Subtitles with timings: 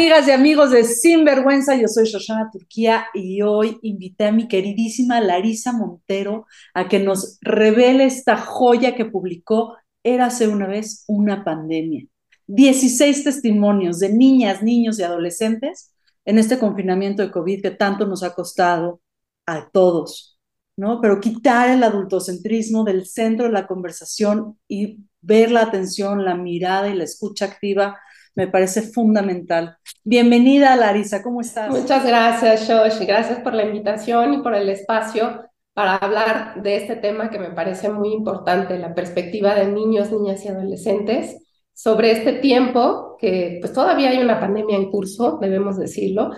[0.00, 1.76] amigas y amigos de Sinvergüenza?
[1.76, 7.36] Yo soy Shoshana Turquía y hoy invité a mi queridísima Larisa Montero a que nos
[7.42, 12.06] revele esta joya que publicó Érase una vez una pandemia.
[12.46, 15.92] 16 testimonios de niñas, niños y adolescentes
[16.24, 19.02] en este confinamiento de COVID que tanto nos ha costado
[19.44, 20.40] a todos,
[20.78, 21.02] ¿no?
[21.02, 26.88] Pero quitar el adultocentrismo del centro de la conversación y ver la atención, la mirada
[26.88, 27.98] y la escucha activa
[28.40, 29.76] me parece fundamental.
[30.02, 31.68] Bienvenida, Larisa, ¿cómo estás?
[31.68, 33.06] Muchas gracias, Josh.
[33.06, 35.44] Gracias por la invitación y por el espacio
[35.74, 40.42] para hablar de este tema que me parece muy importante, la perspectiva de niños, niñas
[40.46, 41.36] y adolescentes
[41.74, 46.30] sobre este tiempo, que pues todavía hay una pandemia en curso, debemos decirlo,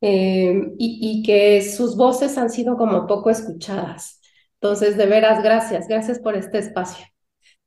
[0.00, 4.18] eh, y, y que sus voces han sido como poco escuchadas.
[4.54, 7.04] Entonces, de veras, gracias, gracias por este espacio.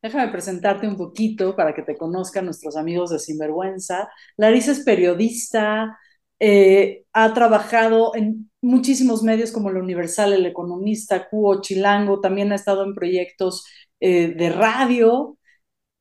[0.03, 4.09] Déjame presentarte un poquito para que te conozcan nuestros amigos de Sinvergüenza.
[4.35, 5.97] Larisa es periodista,
[6.39, 12.55] eh, ha trabajado en muchísimos medios como El Universal, El Economista, Cuo, Chilango, también ha
[12.55, 13.65] estado en proyectos
[14.01, 15.37] eh, de radio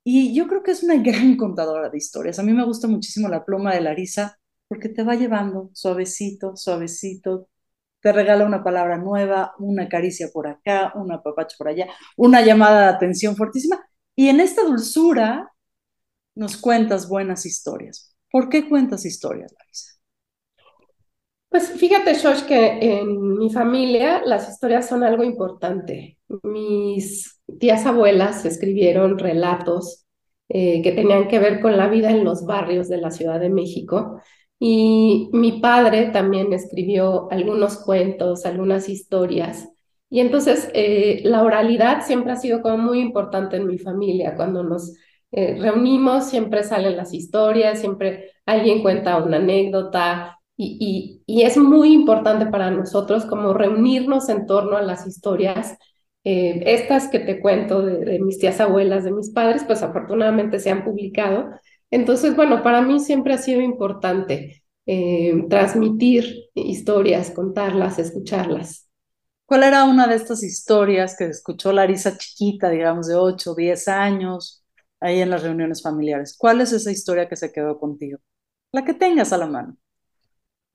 [0.03, 2.39] y yo creo que es una gran contadora de historias.
[2.39, 7.47] A mí me gusta muchísimo la pluma de Larisa porque te va llevando suavecito, suavecito,
[8.01, 12.81] te regala una palabra nueva, una caricia por acá, una papacha por allá, una llamada
[12.83, 15.53] de atención fortísima y en esta dulzura
[16.35, 18.15] nos cuentas buenas historias.
[18.31, 19.93] ¿Por qué cuentas historias, Larisa?
[21.49, 26.17] Pues fíjate, Josh, que en mi familia las historias son algo importante.
[26.41, 30.07] Mis tías abuelas escribieron relatos
[30.49, 33.49] eh, que tenían que ver con la vida en los barrios de la Ciudad de
[33.51, 34.19] México.
[34.59, 39.69] Y mi padre también escribió algunos cuentos, algunas historias
[40.13, 44.35] y entonces eh, la oralidad siempre ha sido como muy importante en mi familia.
[44.35, 44.93] Cuando nos
[45.31, 51.93] eh, reunimos siempre salen las historias, siempre alguien cuenta una anécdota y, y, es muy
[51.93, 55.79] importante para nosotros como reunirnos en torno a las historias.
[56.23, 60.59] Eh, estas que te cuento de, de, mis tías abuelas, de mis padres, pues afortunadamente
[60.59, 61.49] se han publicado.
[61.89, 64.63] Entonces, bueno, para mí siempre ha sido importante
[65.49, 68.92] transmitir historias, contarlas, escucharlas.
[69.45, 74.63] ¿Cuál era una de estas historias que escuchó Larisa chiquita, digamos, de 8, 10 años,
[74.99, 76.35] ahí en las reuniones familiares?
[76.37, 78.19] ¿Cuál es esa historia que se quedó contigo?
[78.71, 79.77] La que tengas a la mano.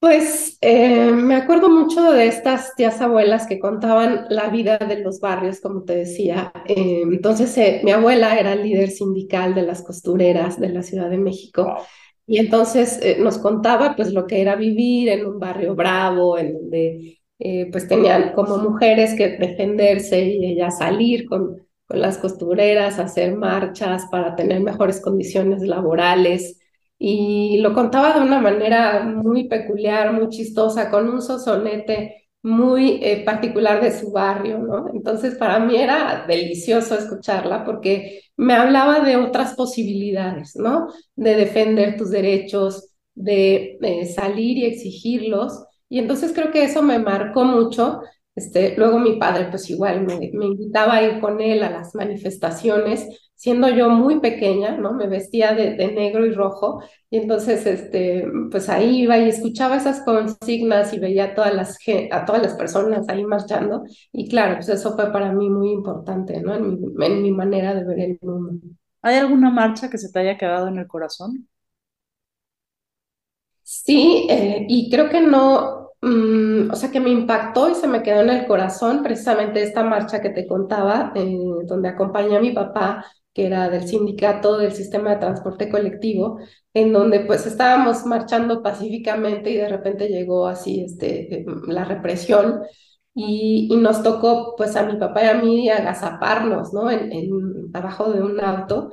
[0.01, 5.19] Pues eh, me acuerdo mucho de estas tías abuelas que contaban la vida de los
[5.19, 6.53] barrios, como te decía.
[6.67, 11.19] Eh, entonces, eh, mi abuela era líder sindical de las costureras de la Ciudad de
[11.19, 11.77] México.
[12.29, 17.19] Y entonces nos contaba pues lo que era vivir en un barrio bravo, en donde
[17.39, 21.57] eh, pues tenían como mujeres que defenderse y ella salir con,
[21.87, 26.59] con las costureras, hacer marchas para tener mejores condiciones laborales.
[26.99, 33.25] Y lo contaba de una manera muy peculiar, muy chistosa, con un sosonete muy eh,
[33.25, 34.89] particular de su barrio, ¿no?
[34.95, 40.89] Entonces para mí era delicioso escucharla porque me hablaba de otras posibilidades, ¿no?
[41.17, 46.99] De defender tus derechos, de eh, salir y exigirlos y entonces creo que eso me
[46.99, 48.01] marcó mucho.
[48.35, 50.15] Este, luego mi padre, pues igual me,
[50.47, 54.93] invitaba a ir con él a las manifestaciones, siendo yo muy pequeña, ¿no?
[54.95, 60.03] Me vestía de, negro y rojo, y entonces, este, pues ahí iba y escuchaba esas
[60.05, 61.79] consignas y veía a todas las,
[62.13, 63.83] a todas las personas ahí marchando,
[64.13, 66.55] y claro, pues eso fue para mí muy importante, ¿no?
[66.55, 68.69] En mi manera de ver el mundo.
[69.03, 71.49] ¿Hay alguna marcha que se te haya quedado en el corazón?
[73.71, 78.03] Sí, eh, y creo que no, mm, o sea, que me impactó y se me
[78.03, 81.37] quedó en el corazón precisamente esta marcha que te contaba, eh,
[81.67, 86.39] donde acompañé a mi papá, que era del sindicato del sistema de transporte colectivo,
[86.73, 92.63] en donde pues estábamos marchando pacíficamente y de repente llegó así este, la represión
[93.15, 96.91] y, y nos tocó pues a mi papá y a mí agazaparnos, ¿no?
[96.91, 98.91] En, en, abajo de un auto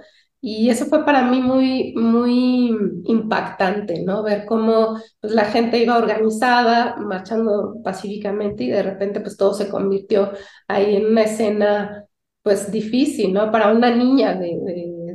[0.47, 2.69] y eso fue para mí muy, muy
[3.06, 4.21] impactante, ¿no?
[4.21, 9.69] Ver cómo pues, la gente iba organizada, marchando pacíficamente y de repente pues todo se
[9.69, 10.33] convirtió
[10.68, 12.06] ahí en una escena
[12.44, 13.51] pues difícil, ¿no?
[13.51, 14.56] Para una niña de,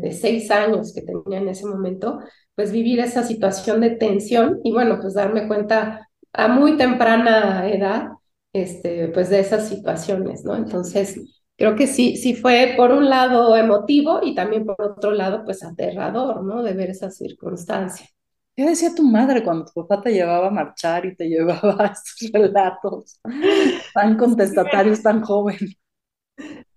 [0.00, 2.18] de, seis años que tenía en ese momento,
[2.56, 8.08] pues vivir esa situación de tensión y bueno, pues darme cuenta a muy temprana edad,
[8.52, 10.56] este, pues de esas situaciones, ¿no?
[10.56, 15.44] Entonces, creo que sí, sí fue por un lado emotivo y también por otro lado,
[15.44, 16.62] pues aterrador, ¿no?
[16.62, 18.06] De ver esa circunstancia.
[18.56, 21.86] ¿Qué decía tu madre cuando tu papá te llevaba a marchar y te llevaba a
[21.88, 23.20] estos relatos
[23.92, 25.58] tan contestatarios, tan joven?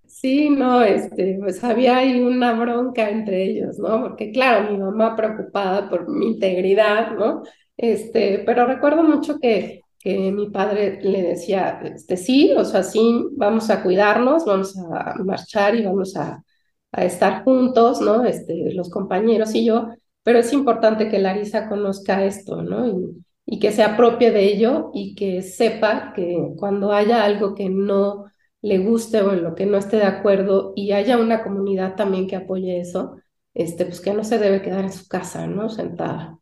[0.06, 4.02] Sí, no, este, pues había ahí una bronca entre ellos, ¿no?
[4.02, 7.44] Porque claro, mi mamá preocupada por mi integridad, ¿no?
[7.78, 13.26] Este, pero recuerdo mucho que, que mi padre le decía, este, sí, o sea, sí,
[13.38, 16.44] vamos a cuidarnos, vamos a marchar y vamos a,
[16.92, 18.26] a estar juntos, ¿no?
[18.26, 19.90] Este, los compañeros y yo,
[20.24, 22.88] pero es importante que Larisa conozca esto, ¿no?
[22.88, 27.70] Y, y que se apropie de ello y que sepa que cuando haya algo que
[27.70, 28.26] no
[28.62, 32.28] le guste o en lo que no esté de acuerdo y haya una comunidad también
[32.28, 33.18] que apoye eso,
[33.54, 35.70] este, pues que no se debe quedar en su casa, ¿no?
[35.70, 36.40] Sentada.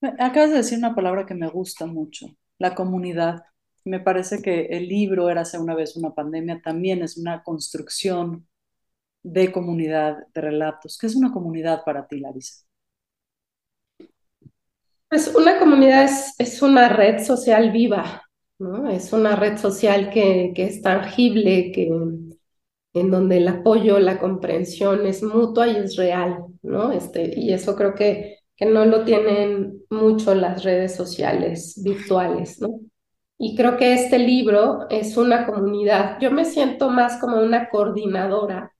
[0.00, 2.28] Acabas de decir una palabra que me gusta mucho,
[2.58, 3.42] la comunidad.
[3.84, 8.46] Me parece que el libro Érase una vez una pandemia también es una construcción
[9.22, 10.98] de comunidad, de relatos.
[10.98, 12.64] ¿Qué es una comunidad para ti, Larisa?
[15.08, 18.22] Pues una comunidad es, es una red social viva,
[18.58, 18.90] ¿no?
[18.90, 21.90] Es una red social que, que es tangible, que,
[22.94, 26.92] en donde el apoyo, la comprensión es mutua y es real, ¿no?
[26.92, 32.80] Este, y eso creo que, que no lo tienen mucho las redes sociales virtuales, ¿no?
[33.38, 38.74] Y creo que este libro es una comunidad, yo me siento más como una coordinadora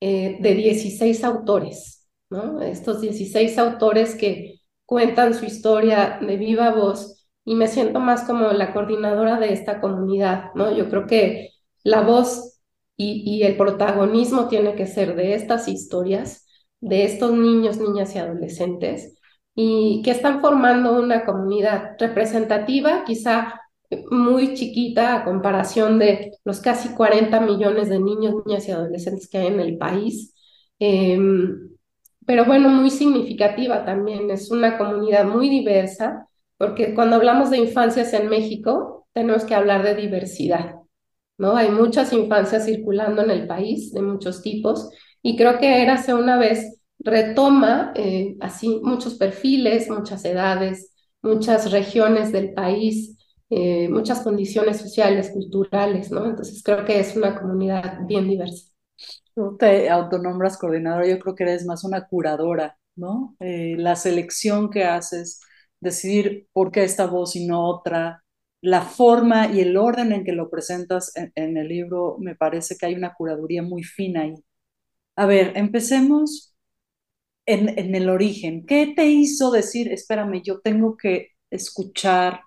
[0.00, 2.60] eh, de 16 autores, ¿no?
[2.60, 8.48] Estos 16 autores que cuentan su historia de viva voz y me siento más como
[8.52, 10.76] la coordinadora de esta comunidad, ¿no?
[10.76, 11.50] Yo creo que
[11.84, 12.60] la voz
[12.96, 16.43] y, y el protagonismo tiene que ser de estas historias,
[16.84, 19.18] de estos niños, niñas y adolescentes,
[19.54, 23.60] y que están formando una comunidad representativa, quizá
[24.10, 29.38] muy chiquita a comparación de los casi 40 millones de niños, niñas y adolescentes que
[29.38, 30.34] hay en el país.
[30.78, 31.70] Em,
[32.26, 34.30] pero bueno, muy significativa también.
[34.30, 36.28] Es una comunidad muy diversa,
[36.58, 40.76] porque cuando hablamos de infancias en México, tenemos que hablar de diversidad,
[41.38, 41.56] ¿no?
[41.56, 44.90] Hay muchas infancias circulando en el país, de muchos tipos,
[45.24, 50.92] y creo que Érase una vez retoma eh, así muchos perfiles, muchas edades,
[51.22, 53.18] muchas regiones del país,
[53.50, 56.26] eh, muchas condiciones sociales, culturales, ¿no?
[56.26, 58.68] Entonces creo que es una comunidad bien diversa.
[59.34, 63.36] Tú te autonombras coordinadora, yo creo que eres más una curadora, ¿no?
[63.40, 65.40] Eh, la selección que haces,
[65.80, 68.24] decidir por qué esta voz y no otra,
[68.62, 72.76] la forma y el orden en que lo presentas en, en el libro, me parece
[72.78, 74.34] que hay una curaduría muy fina ahí.
[75.16, 76.54] A ver, empecemos
[77.46, 78.66] en, en el origen.
[78.66, 82.40] ¿Qué te hizo decir, espérame, yo tengo que escuchar,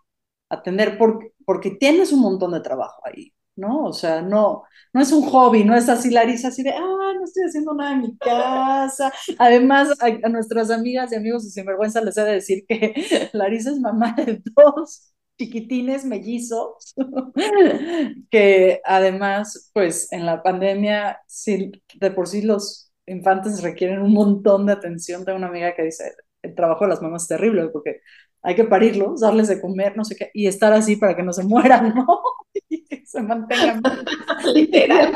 [0.49, 3.33] atender, porque, porque tienes un montón de trabajo ahí?
[3.55, 3.85] ¿no?
[3.85, 7.23] O sea, no, no es un hobby, no es así Larisa, así de, ah, no
[7.25, 9.11] estoy haciendo nada en mi casa.
[9.39, 13.71] Además, a, a nuestras amigas y amigos de Sinvergüenza les he de decir que Larisa
[13.71, 16.95] es mamá de dos chiquitines mellizos,
[18.31, 24.73] que además, pues en la pandemia, de por sí los infantes requieren un montón de
[24.73, 25.25] atención.
[25.25, 28.01] Tengo una amiga que dice, el trabajo de las mamás es terrible porque
[28.41, 31.33] hay que parirlos, darles de comer, no sé qué, y estar así para que no
[31.33, 32.05] se mueran, ¿no?
[32.69, 33.81] Y que se mantengan.
[34.53, 35.13] Literal.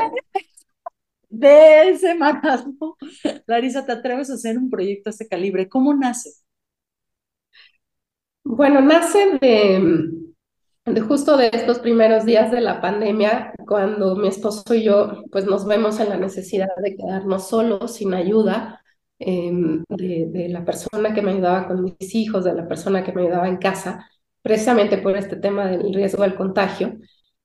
[1.28, 2.96] De semanas, ¿no?
[3.46, 5.68] Larisa, ¿te atreves a hacer un proyecto de este calibre?
[5.68, 6.30] ¿Cómo nace?
[8.44, 10.10] Bueno, nace de,
[10.84, 15.46] de justo de estos primeros días de la pandemia, cuando mi esposo y yo pues
[15.46, 18.82] nos vemos en la necesidad de quedarnos solos, sin ayuda,
[19.24, 23.12] Em, de, de, la persona que me ayudaba con mis hijos, de la persona que
[23.12, 24.10] me ayudaba en casa,
[24.42, 26.98] precisamente por este tema del riesgo del contagio.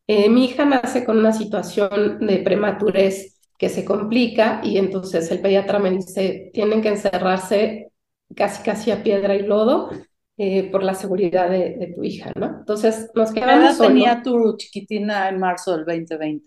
[0.07, 5.39] Eh, mi hija nace con una situación de prematurez que se complica y entonces el
[5.41, 7.91] pediatra me dice, tienen que encerrarse
[8.35, 9.91] casi casi a piedra y lodo
[10.37, 12.59] eh, por la seguridad de, de, tu hija, ¿no?
[12.59, 16.45] Entonces nos quedamos ¿Qué edad tenía tu chiquitina en marzo del 2020?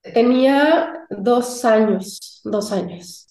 [0.00, 3.28] Tenía dos años, dos años.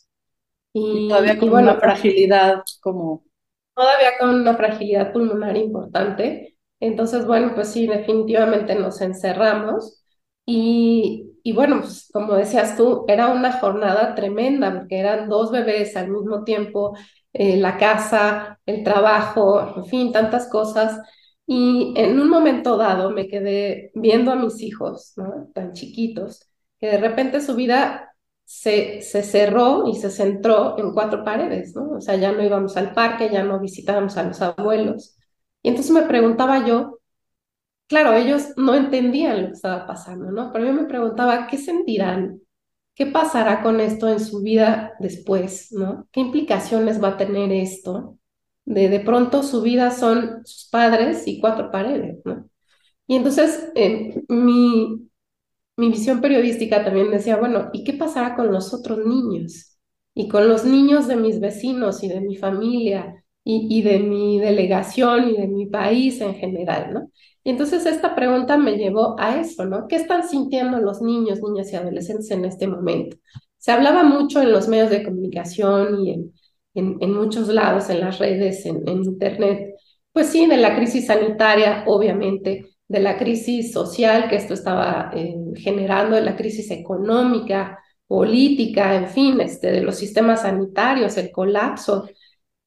[0.74, 3.24] Y, todavía con y bueno, una fragilidad como...
[3.74, 6.58] Todavía con una fragilidad pulmonar importante.
[6.80, 10.04] Entonces, bueno, pues sí, definitivamente nos encerramos.
[10.46, 15.96] Y, y bueno, pues como decías tú, era una jornada tremenda porque eran dos bebés
[15.96, 16.96] al mismo tiempo,
[17.34, 21.00] eh, la casa, el trabajo, en fin, tantas cosas.
[21.46, 25.50] Y en un momento dado me quedé viendo a mis hijos, ¿no?
[25.54, 31.24] Tan chiquitos, que de repente su vida se, se, cerró y se centró en cuatro
[31.24, 31.92] paredes, ¿no?
[31.98, 35.18] O sea, ya no íbamos al parque, ya no visitábamos a los abuelos.
[35.62, 37.00] Y entonces me preguntaba yo,
[37.88, 40.52] claro, ellos no entendían lo que estaba pasando, ¿no?
[40.54, 42.42] Pero yo me preguntaba, ¿qué sentirán?
[42.98, 46.08] ¿Qué pasará con esto en su vida después, ¿no?
[46.12, 48.18] ¿Qué implicaciones va a tener esto?
[48.66, 52.50] De de pronto su vida son sus padres y cuatro paredes, ¿no?
[53.08, 55.10] Y entonces eh, mi,
[55.78, 59.78] mi visión periodística también decía, bueno, ¿y qué pasará con los otros niños?
[60.16, 65.30] Y con los niños de mis vecinos y de mi familia y, de mi delegación
[65.30, 67.12] y de mi país en general, ¿no?
[67.46, 69.88] Y entonces esta pregunta me llevó a eso, ¿no?
[69.88, 73.16] ¿Qué están sintiendo los niños, niñas y adolescentes en este momento?
[73.58, 78.20] Se hablaba mucho en los medios de comunicación y en, en, muchos lados, en las
[78.20, 79.76] redes, en, Internet,
[80.12, 85.36] pues sí, de la crisis sanitaria, obviamente, de la crisis social que esto estaba eh,
[85.56, 92.10] generando, de la crisis económica, política, en fin, este, de los sistemas sanitarios, el colapso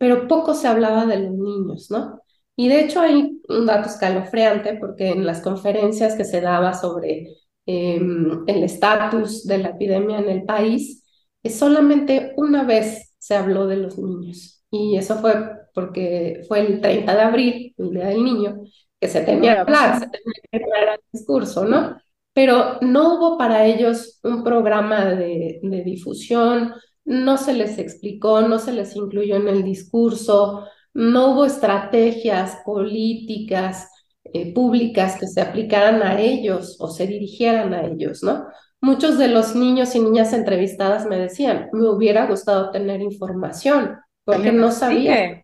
[0.00, 2.22] pero poco se hablaba de los niños, ¿no?
[2.56, 7.36] Y de hecho hay un dato escalofriante porque en las conferencias que se daba sobre
[7.66, 11.04] em, el estatus de la epidemia en el país,
[11.44, 14.64] solamente una vez se habló de los niños.
[14.70, 15.34] Y eso fue
[15.74, 18.62] porque fue el 30 de abril, el Día del Niño,
[18.98, 22.00] que se tenía que hablar, se tenía que hablar el discurso, ¿no?
[22.32, 26.72] Pero no hubo para ellos un programa de, de difusión,
[27.04, 33.88] no se les explicó, no se les incluyó en el discurso, no hubo estrategias políticas
[34.24, 38.46] eh, públicas que se aplicaran a ellos o se dirigieran a ellos, ¿no?
[38.80, 44.52] Muchos de los niños y niñas entrevistadas me decían, me hubiera gustado tener información, porque
[44.52, 45.42] no sabía.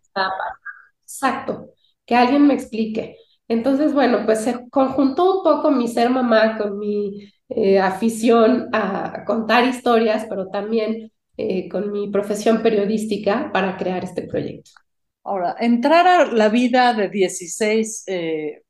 [1.03, 1.69] Exacto,
[2.05, 3.17] que alguien me explique.
[3.47, 9.23] Entonces, bueno, pues se conjuntó un poco mi ser mamá con mi eh, afición a
[9.25, 14.71] contar historias, pero también eh, con mi profesión periodística para crear este proyecto.
[15.23, 18.63] Ahora, entrar a la vida de 16 eh,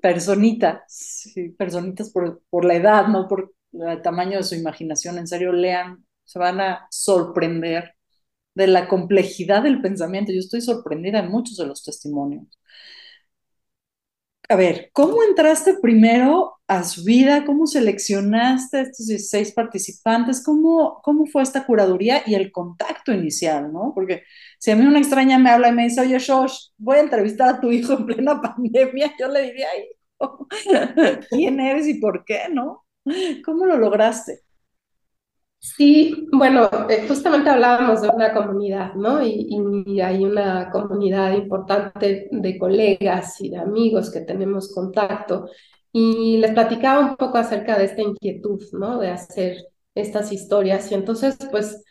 [0.00, 1.28] personitas,
[1.58, 6.04] personitas por, por la edad, no por el tamaño de su imaginación, en serio, lean,
[6.24, 7.94] se van a sorprender
[8.54, 10.32] de la complejidad del pensamiento.
[10.32, 12.46] Yo estoy sorprendida en muchos de los testimonios
[14.48, 17.44] a ver, ¿cómo entraste primero a su vida?
[17.46, 20.42] ¿Cómo seleccionaste a estos 16 participantes?
[20.44, 23.92] ¿Cómo, ¿Cómo fue esta curaduría y el contacto inicial, no?
[23.94, 24.22] Porque
[24.58, 27.48] si a mí una extraña me habla y me dice, oye, Shosh, voy a entrevistar
[27.54, 30.46] a tu hijo en plena pandemia, yo le diría, hijo,
[31.30, 32.84] ¿quién eres y por qué, no?
[33.44, 34.43] ¿Cómo lo lograste?
[35.64, 39.22] Sí, bueno, eh, justamente hablábamos de una comunidad, ¿no?
[39.24, 45.48] Y, hay una comunidad importante de colegas y de amigos que tenemos contacto.
[45.90, 48.98] Y les platicaba un poco acerca de esta inquietud, ¿no?
[48.98, 49.56] De hacer
[49.94, 50.90] estas historias.
[50.92, 51.82] Y entonces, pues,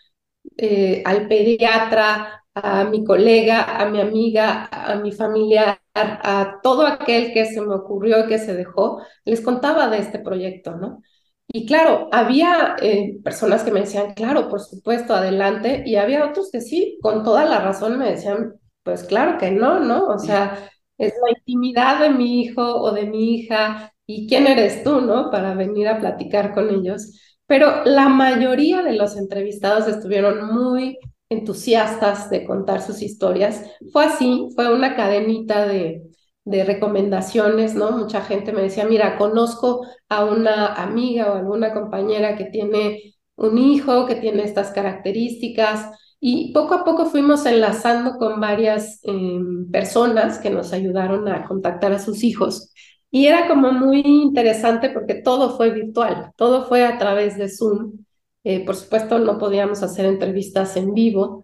[0.58, 7.34] eh, al pediatra, a mi colega, a mi amiga, a mi familiar, a todo aquel
[7.34, 11.02] que se me ocurrió y que se dejó, les contaba de este proyecto, ¿no?
[11.48, 16.50] Y claro, había eh, personas que me decían, claro, por supuesto, adelante, y había otros
[16.52, 20.08] que sí, con toda la razón me decían, pues claro que no, ¿no?
[20.08, 24.84] O sea, es la intimidad de mi hijo o de mi hija, y quién eres
[24.84, 25.30] tú, ¿no?
[25.32, 27.20] Para venir a platicar con ellos.
[27.46, 30.98] Pero la mayoría de los entrevistados estuvieron muy
[31.30, 33.64] entusiastas de contar sus historias.
[33.92, 36.04] Fue así, fue una cadenita de,
[36.46, 37.92] de recomendaciones, ¿no?
[37.92, 43.58] Mucha gente me decía, mira, conozco a una amiga o alguna compañera que tiene un
[43.58, 45.90] hijo, que tiene estas características,
[46.26, 51.92] y poco a poco fuimos enlazando con varias em, personas que nos ayudaron a contactar
[51.92, 52.72] a sus hijos.
[53.12, 58.06] Y era como muy interesante porque todo fue virtual, todo fue a través de Zoom.
[58.46, 61.44] Eh, por supuesto, no podíamos hacer entrevistas en vivo,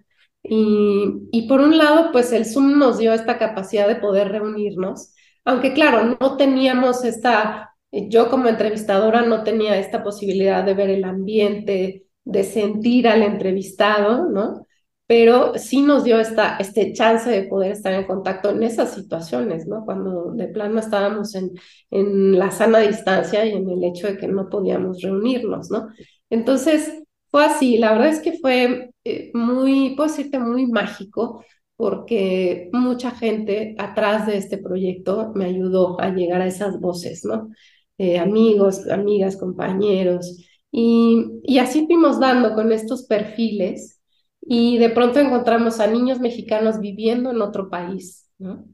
[0.51, 5.13] y, por un lado, pues el Zoom nos dio esta capacidad de poder reunirnos,
[5.45, 11.03] aunque claro, no teníamos esta, yo como entrevistadora no tenía esta posibilidad de ver el
[11.03, 14.65] ambiente, de sentir al entrevistado, ¿no?
[15.07, 19.67] Pero sí nos dio esta este chance de poder estar en contacto en esas situaciones,
[19.67, 19.85] ¿no?
[19.85, 21.51] Cuando de plano estábamos en,
[21.91, 25.87] en la sana distancia y en el hecho de que no podíamos reunirnos, ¿no?
[26.29, 31.43] Entonces, fue así, la verdad es que fue eh, muy, puedo decirte, muy mágico,
[31.75, 37.49] porque mucha gente atrás de este proyecto me ayudó a llegar a esas voces, ¿no?
[37.97, 40.37] Eh, amigos, amigas, compañeros,
[40.71, 44.01] y, y así fuimos dando con estos perfiles
[44.41, 48.65] y de pronto encontramos a niños mexicanos viviendo en otro país, ¿no?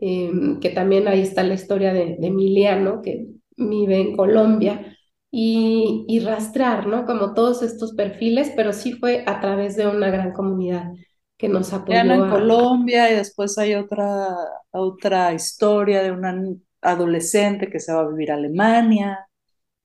[0.00, 3.26] Em, que también ahí está la historia de, de Emiliano, que
[3.56, 4.97] vive en Colombia,
[5.30, 7.04] y, rastrear, ¿no?
[7.04, 10.92] Como todos estos perfiles, pero sí fue a través de una gran comunidad
[11.36, 11.98] que nos apoyó.
[11.98, 14.34] en Colombia y después hay otra,
[14.70, 16.34] otra historia de una
[16.80, 19.28] adolescente que se va a vivir a Alemania,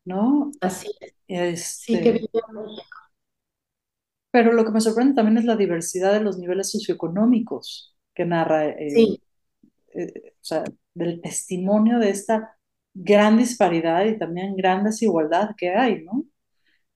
[0.06, 0.52] ¿no?
[0.62, 0.90] Así
[1.28, 1.62] es.
[1.62, 2.30] sí, que este,
[4.32, 8.70] Pero lo que me sorprende también es la diversidad de los niveles socioeconómicos que narra,
[8.70, 9.22] eh, sí.
[9.96, 12.58] Eh, o sea, del testimonio de esta
[12.94, 16.26] gran disparidad y también gran desigualdad que hay, ¿no?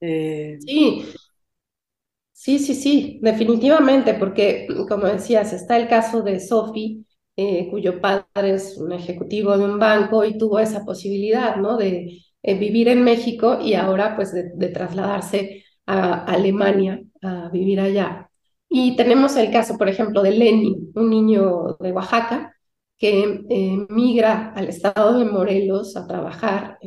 [0.00, 1.04] Eh, sí.
[2.32, 7.04] Sí, sí, sí, definitivamente, porque como decías, está el caso de Sophie,
[7.36, 11.76] eh, cuyo padre es un ejecutivo de un banco y tuvo esa posibilidad, ¿no?
[11.76, 18.30] De eh, vivir en México y ahora pues de, trasladarse a Alemania a vivir allá.
[18.68, 22.54] Y tenemos el caso, por ejemplo, de Lenny, un niño de Oaxaca
[22.98, 26.78] que eh, migra al estado de Morelos a trabajar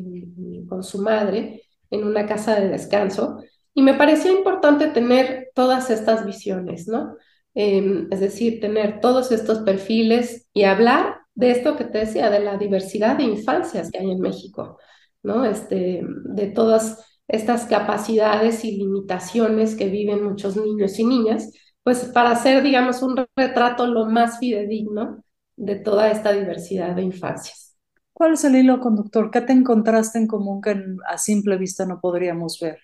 [0.67, 3.41] con su madre en una casa de descanso.
[3.73, 7.15] Y me parecía importante tener todas estas visiones, ¿no?
[7.53, 12.39] Em, es decir, tener todos estos perfiles y hablar de esto que te decía, de
[12.39, 14.77] la diversidad de infancias que hay en México,
[15.23, 15.45] ¿no?
[15.45, 21.51] Este, de todas estas capacidades y limitaciones que viven muchos niños y niñas,
[21.83, 25.23] pues para hacer, digamos, un retrato lo más fidedigno
[25.61, 27.77] de toda esta diversidad de infancias.
[28.13, 29.29] ¿Cuál es el hilo conductor?
[29.29, 30.75] ¿Qué te encontraste en común que
[31.07, 32.79] a simple vista no podríamos ver?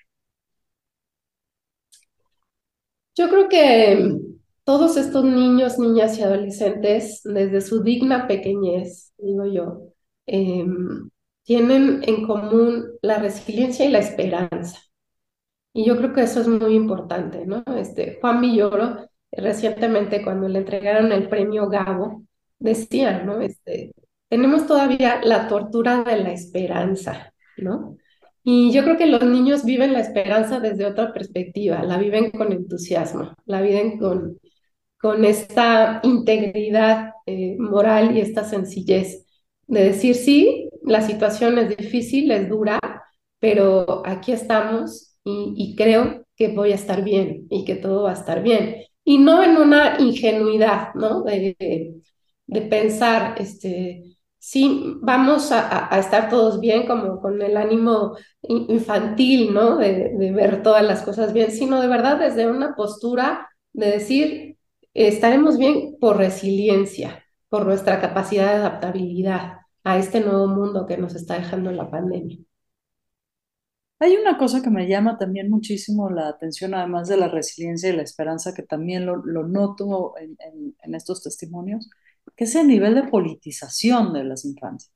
[3.16, 4.20] Yo creo que
[4.64, 9.82] todos estos niños, niñas y adolescentes, desde su digna pequeñez, digo yo,
[10.28, 11.10] em,
[11.44, 14.80] tienen en común la resiliencia y la esperanza.
[15.74, 17.64] Y yo creo que eso es muy importante, ¿no?
[17.76, 22.27] Este, Juan Villoro, recientemente cuando le entregaron el premio Gabo,
[22.60, 23.42] decía, ¿no?
[23.42, 23.94] Este,
[24.30, 27.98] tenemos todavía la tortura de la esperanza, ¿no?
[28.44, 32.54] Y yo creo que los niños viven la esperanza desde otra perspectiva, la viven con
[32.54, 34.40] entusiasmo, la viven con,
[35.00, 39.26] con esta integridad eh, moral y esta sencillez
[39.68, 42.80] de decir, sí, la situación es difícil, es dura,
[43.40, 48.14] pero aquí estamos y, creo que voy a estar bien y que todo va a
[48.14, 48.78] estar bien.
[49.04, 51.24] Y no en una ingenuidad, ¿no?
[51.24, 51.96] De, de,
[52.70, 59.78] pensar, este, sí, vamos a, a, estar todos bien, como con el ánimo infantil, ¿no?
[59.78, 64.58] De, de ver todas las cosas bien, sino de verdad desde una postura de decir,
[64.94, 71.16] estaremos bien por resiliencia, por nuestra capacidad de adaptabilidad a este nuevo mundo que nos
[71.16, 72.38] está dejando la pandemia.
[74.00, 77.96] Hay una cosa que me llama también muchísimo la atención, además de la resiliencia y
[77.96, 81.90] la esperanza, que también lo, noto en, estos testimonios,
[82.36, 84.92] que es el nivel de politización de las infancias.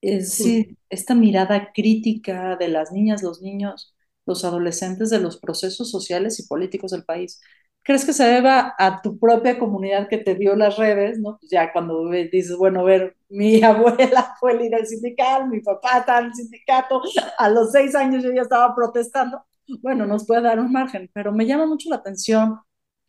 [0.00, 3.94] Es decir, esta mirada crítica de las niñas, los niños,
[4.26, 7.40] los adolescentes de los procesos sociales y políticos del país.
[7.82, 11.38] ¿Crees que se deba a tu propia comunidad que te dio las redes, ¿no?
[11.38, 16.26] Pues ya cuando dices, bueno, ver, mi abuela fue líder sindical, mi papá está en
[16.26, 17.02] el sindicato,
[17.38, 19.42] a los seis años yo ya estaba protestando,
[19.82, 22.58] bueno, nos puede dar un margen, pero me llama mucho la atención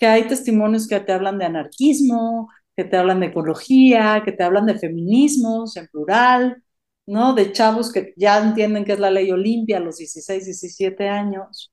[0.01, 4.41] que hay testimonios que te hablan de anarquismo, que te hablan de ecología, que te
[4.43, 6.63] hablan de feminismos en plural,
[7.05, 7.35] ¿no?
[7.35, 11.71] De chavos que ya entienden que es la ley Olimpia a los 16, 17 años.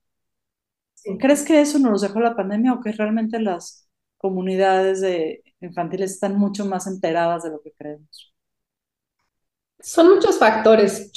[1.19, 6.37] ¿Crees que eso nos dejó la pandemia o que realmente las comunidades de infantiles están
[6.37, 8.31] mucho más enteradas de lo que creemos?
[9.79, 11.11] Son muchos factores,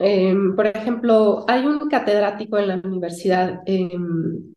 [0.00, 4.55] em, por ejemplo, hay un catedrático en la Universidad em,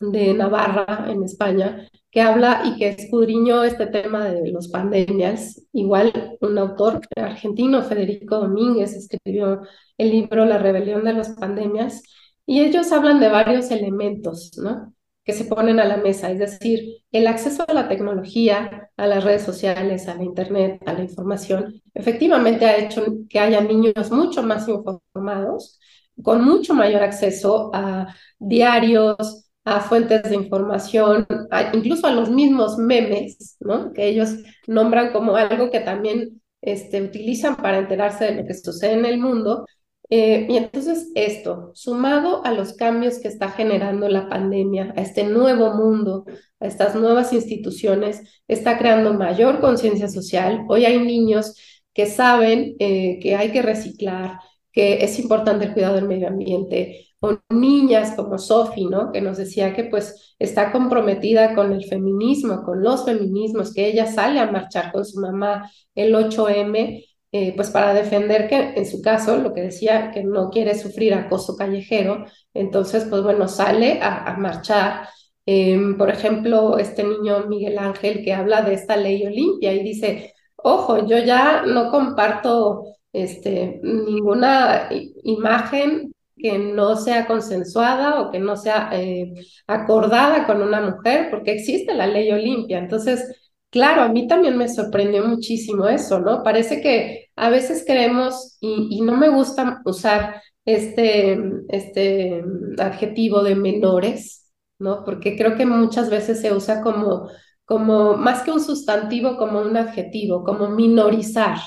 [0.00, 5.62] de Navarra, en España, que habla y que escudriñó este tema de los pandemias.
[5.72, 9.62] Igual un autor argentino, Federico Domínguez, escribió
[9.98, 12.02] el libro La rebelión de las pandemias
[12.46, 14.92] y ellos hablan de varios elementos, ¿no?
[15.26, 19.24] que se ponen a la mesa, es decir, el acceso a la tecnología, a las
[19.24, 24.44] redes sociales, a la Internet, a la información, efectivamente ha hecho que haya niños mucho
[24.44, 25.80] más informados,
[26.22, 31.26] con mucho mayor acceso a diarios, a fuentes de información,
[31.74, 33.92] incluso a los mismos memes, ¿no?
[33.92, 34.36] que ellos
[34.68, 39.18] nombran como algo que también este, utilizan para enterarse de lo que sucede en el
[39.18, 39.66] mundo,
[40.08, 45.24] eh, y entonces esto, sumado a los cambios que está generando la pandemia, a este
[45.24, 46.24] nuevo mundo,
[46.60, 50.64] a estas nuevas instituciones, está creando mayor conciencia social.
[50.68, 51.56] Hoy hay niños
[51.92, 54.38] que saben eh, que hay que reciclar,
[54.70, 59.12] que es importante el cuidado del medio ambiente, o niñas como Sophie, ¿no?
[59.12, 64.06] Que nos decía que pues está comprometida con el feminismo, con los feminismos, que ella
[64.06, 67.02] sale a marchar con su mamá el 8M
[67.32, 71.12] eh, pues para defender que en su caso, lo que decía, que no quiere sufrir
[71.12, 72.24] acoso callejero,
[72.54, 75.08] entonces, pues bueno, sale a, marchar.
[75.44, 80.34] Em, por ejemplo, este niño Miguel Ángel que habla de esta ley Olimpia y dice,
[80.56, 84.88] ojo, yo ya no comparto este, ninguna
[85.22, 86.12] imagen
[86.50, 89.32] que no sea consensuada o que no sea eh,
[89.66, 92.78] acordada con una mujer, porque existe la ley Olimpia.
[92.78, 93.24] Entonces,
[93.70, 96.42] Claro, a mí también me sorprendió muchísimo eso, ¿no?
[96.42, 102.42] Parece que a veces creemos, y, no me gusta usar este, este
[102.78, 105.04] adjetivo de menores, ¿no?
[105.04, 107.28] Porque creo que muchas veces se usa como,
[107.66, 111.58] como más que un sustantivo, como un adjetivo, como minorizar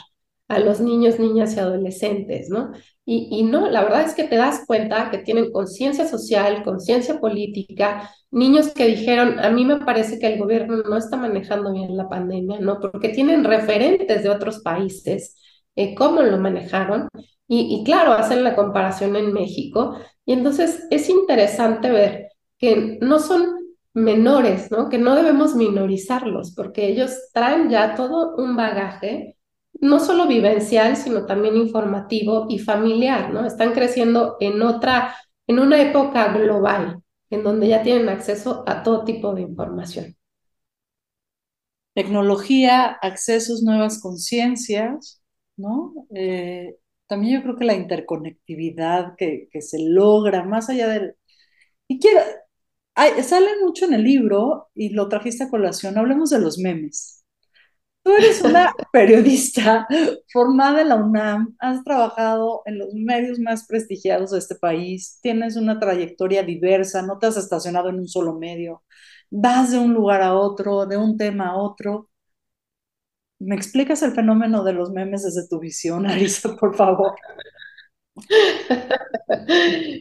[0.47, 2.71] a los niños, niñas y adolescentes, ¿no?
[3.11, 8.07] Y, no, la verdad es que te das cuenta que tienen conciencia social, conciencia política,
[8.29, 12.07] niños que dijeron, a mí me parece que el gobierno no está manejando bien la
[12.07, 12.79] pandemia, ¿no?
[12.79, 15.35] Porque tienen referentes de otros países,
[15.75, 17.09] eh, cómo lo manejaron,
[17.47, 22.27] y claro, hacen la comparación en México, y entonces es interesante ver
[22.59, 23.55] que no son
[23.95, 24.87] menores, ¿no?
[24.87, 29.35] Que no debemos minorizarlos, porque ellos traen ya todo un bagaje,
[29.73, 33.45] no solo vivencial, sino también informativo y familiar, ¿no?
[33.45, 35.15] Están creciendo en otra,
[35.47, 40.15] en una época global, en donde ya tienen acceso a todo tipo de información.
[41.93, 45.21] Tecnología, accesos, nuevas conciencias,
[45.57, 45.93] ¿no?
[46.15, 46.75] Eh,
[47.07, 51.15] también yo creo que la interconectividad que, que, se logra más allá del...
[51.87, 52.21] Y quiero,
[52.95, 57.18] hay, sale mucho en el libro y lo trajiste a colación, hablemos de los memes.
[58.09, 59.87] Tú eres una periodista
[60.33, 65.55] formada en la UNAM, has trabajado en los medios más prestigiados de este país, tienes
[65.55, 68.81] una trayectoria diversa, no te has estacionado en un solo medio,
[69.29, 72.09] vas de un lugar a otro, de un tema a otro.
[73.37, 77.13] ¿Me explicas el fenómeno de los memes desde tu visión, Arisa, por favor?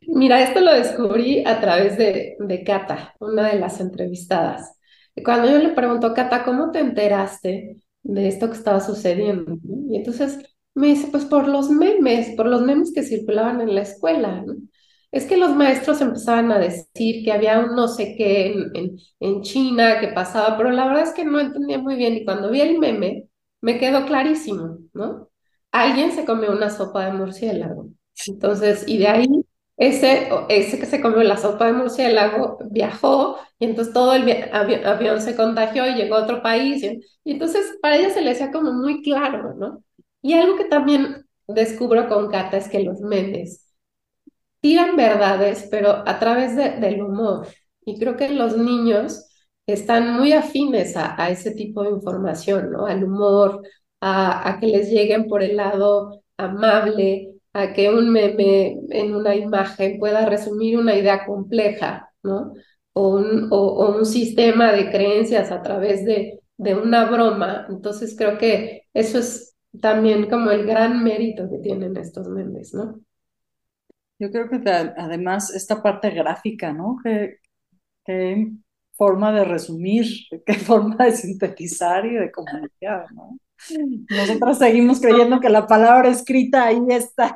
[0.07, 4.73] Mira, esto lo descubrí a través de, de Cata, una de las entrevistadas.
[5.23, 7.77] Cuando yo le pregunto, Cata, ¿cómo te enteraste
[8.09, 9.59] de esto que estaba sucediendo.
[9.91, 10.39] Y entonces
[10.75, 14.45] me dice, pues por los memes, por los memes que circulaban en la escuela.
[15.13, 18.99] Es que los maestros empezaban a decir que había un no sé qué en, en,
[19.21, 22.51] en, China que pasaba, pero la verdad es que no entendía muy bien y cuando
[22.51, 23.29] vi el meme
[23.61, 25.31] me quedó clarísimo, ¿no?
[25.73, 27.89] Alguien se comió una sopa de murciélago.
[28.27, 29.27] Entonces, y de ahí
[29.79, 34.75] ese, ese que se comió la sopa de murciélago viajó y entonces todo el avi
[34.77, 36.83] avión se contagió y llegó a otro país.
[36.85, 39.85] Y, y, entonces para ella se le hacía como muy claro, ¿no?
[40.23, 43.67] Y algo que también descubro con Cata es que los memes
[44.61, 47.47] tiran verdades, pero a través de, del humor.
[47.85, 49.27] Y creo que los niños
[49.67, 52.87] están muy afines a, a ese tipo de información, ¿no?
[52.87, 53.63] Al humor,
[54.01, 59.35] a, a que les lleguen por el lado amable, a que un meme en una
[59.37, 62.53] imagen pueda resumir una idea compleja, ¿no?
[62.93, 67.67] O un, o, o un sistema de creencias a través de, de una broma.
[67.71, 73.01] Entonces creo que eso es también como el gran mérito que tienen estos memes, ¿no?
[74.19, 76.97] Yo creo que además esta parte gráfica, ¿no?
[77.05, 77.37] Que,
[78.07, 78.53] que
[78.95, 80.07] forma de resumir,
[80.47, 83.39] qué forma de sintetizar y de comunicar, ¿no?
[84.11, 87.35] Nosotros seguimos creyendo que la palabra escrita ahí está.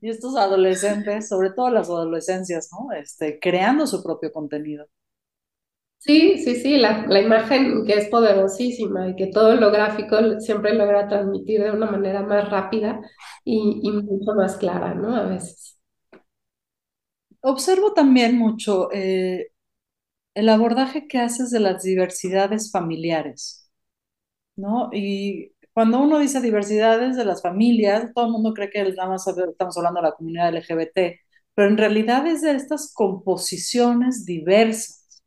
[0.00, 2.92] Y estos adolescentes, sobre todo las adolescencias, ¿no?
[2.92, 4.86] Este, creando su propio contenido.
[5.98, 10.74] Sí, sí, sí, la, la imagen que es poderosísima y que todo lo gráfico siempre
[10.74, 13.00] logra transmitir de una manera más rápida
[13.44, 15.14] y, y mucho más clara, ¿no?
[15.14, 15.78] A veces.
[17.42, 19.52] Observo también mucho eh,
[20.34, 23.70] el abordaje que haces de las diversidades familiares,
[24.56, 24.90] ¿no?
[24.92, 29.26] Y cuando uno dice diversidades de las familias, todo el mundo cree que estamos
[29.78, 31.20] hablando de la comunidad LGBT,
[31.54, 35.22] pero en realidad es de estas composiciones diversas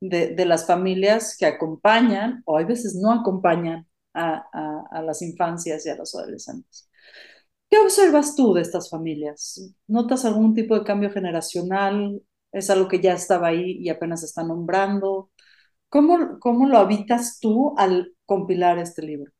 [0.00, 4.44] de, de las familias que acompañan, o hay veces no acompañan a,
[4.90, 6.88] a las infancias y a los adolescentes.
[7.70, 9.72] ¿Qué observas tú de estas familias?
[9.88, 12.22] ¿Notas algún tipo de cambio generacional?
[12.52, 15.30] ¿Es algo que ya estaba ahí y apenas está nombrando?
[15.90, 19.32] ¿Cómo, cómo lo habitas tú al compilar este libro?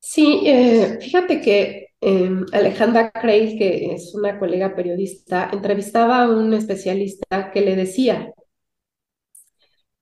[0.00, 6.54] Sí, eh, fíjate que eh, Alejandra Craig, que es una colega periodista, entrevistaba a un
[6.54, 8.32] especialista que le decía,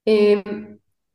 [0.05, 0.43] eh,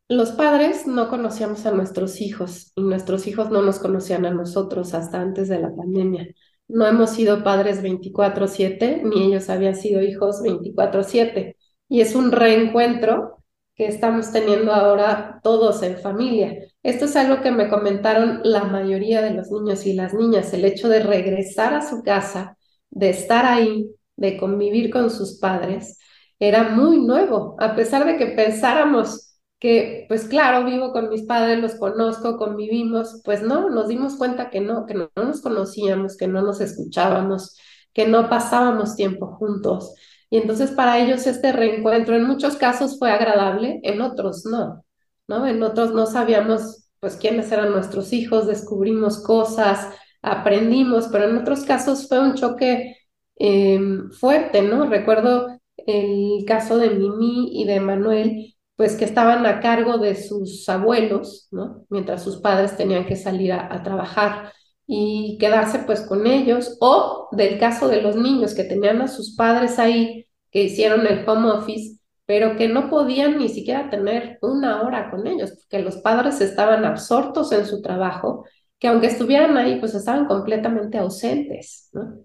[0.09, 4.95] los padres no conocíamos a nuestros hijos y nuestros hijos no nos conocían a nosotros
[4.95, 6.27] hasta antes de la pandemia.
[6.73, 11.59] No hemos sido padres 24/7, ni ellos habían sido hijos 24/7.
[11.87, 16.57] Y es un reencuentro que estamos teniendo ahora todos en familia.
[16.83, 20.65] Esto es algo que me comentaron la mayoría de los niños y las niñas, el
[20.65, 22.57] hecho de regresar a su casa,
[22.91, 25.99] de estar ahí, de convivir con sus padres,
[26.39, 29.32] era muy nuevo, a pesar de que pensáramos
[29.62, 34.51] que pues claro, vivo con mis padres, los conozco, convivimos, pues no, nos dimos cuenta
[34.51, 37.57] que no, que no, no nos conocíamos, que no nos escuchábamos,
[37.92, 39.94] que no pasábamos tiempo juntos.
[40.31, 44.85] Y entonces para ellos este reencuentro en muchos casos fue agradable, en otros no,
[45.29, 45.46] ¿no?
[45.46, 51.62] En otros no sabíamos pues quiénes eran nuestros hijos, descubrimos cosas, aprendimos, pero en otros
[51.62, 52.96] casos fue un choque
[53.37, 54.87] em, fuerte, ¿no?
[54.87, 60.68] Recuerdo el caso de Mimi y de Manuel, pues que estaban a cargo de sus
[60.68, 61.87] abuelos, ¿no?
[61.88, 64.53] Mientras sus padres tenían que salir a, trabajar
[64.88, 69.37] y quedarse pues con ellos, o del caso de los niños que tenían a sus
[69.37, 74.83] padres ahí, que hicieron el home office, pero que no podían ni siquiera tener una
[74.83, 78.47] hora con ellos, porque los padres estaban absortos en su trabajo,
[78.81, 82.16] que aunque estuvieran ahí, pues estaban completamente ausentes, ¿no?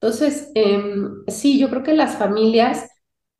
[0.00, 2.88] Entonces, em, sí, yo creo que las familias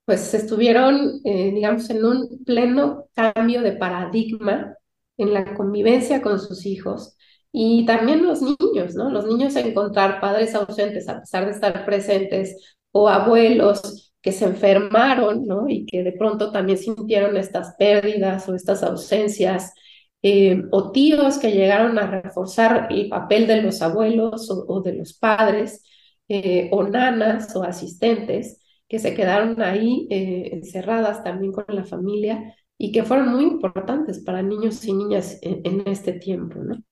[0.08, 4.74] pues estuvieron, eh, digamos, en un pleno cambio de paradigma
[5.18, 7.18] en la convivencia con sus hijos
[7.52, 9.10] y también los niños, ¿no?
[9.10, 15.46] Los niños encontrar padres ausentes a pesar de estar presentes o abuelos que se enfermaron,
[15.46, 15.68] ¿no?
[15.68, 19.74] Y que de pronto también sintieron estas pérdidas o estas ausencias,
[20.22, 25.12] eh, o tíos que llegaron a reforzar el papel de los abuelos o, de los
[25.12, 25.82] padres,
[26.28, 32.54] eh, o nanas o asistentes que se quedaron ahí eh, encerradas también con la familia
[32.78, 36.82] y que fueron muy importantes para niños y niñas en, este tiempo, ¿no?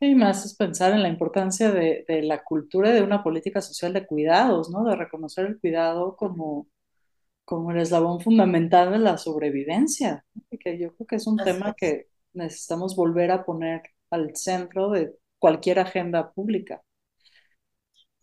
[0.00, 3.60] Y más es pensar en la importancia de, de, la cultura y de una política
[3.60, 4.84] social de cuidados, ¿no?
[4.84, 6.68] De reconocer el cuidado como,
[7.44, 11.74] como el eslabón fundamental de la sobrevivencia, y que yo creo que es un tema
[11.74, 16.82] que necesitamos volver a poner al centro de cualquier agenda pública.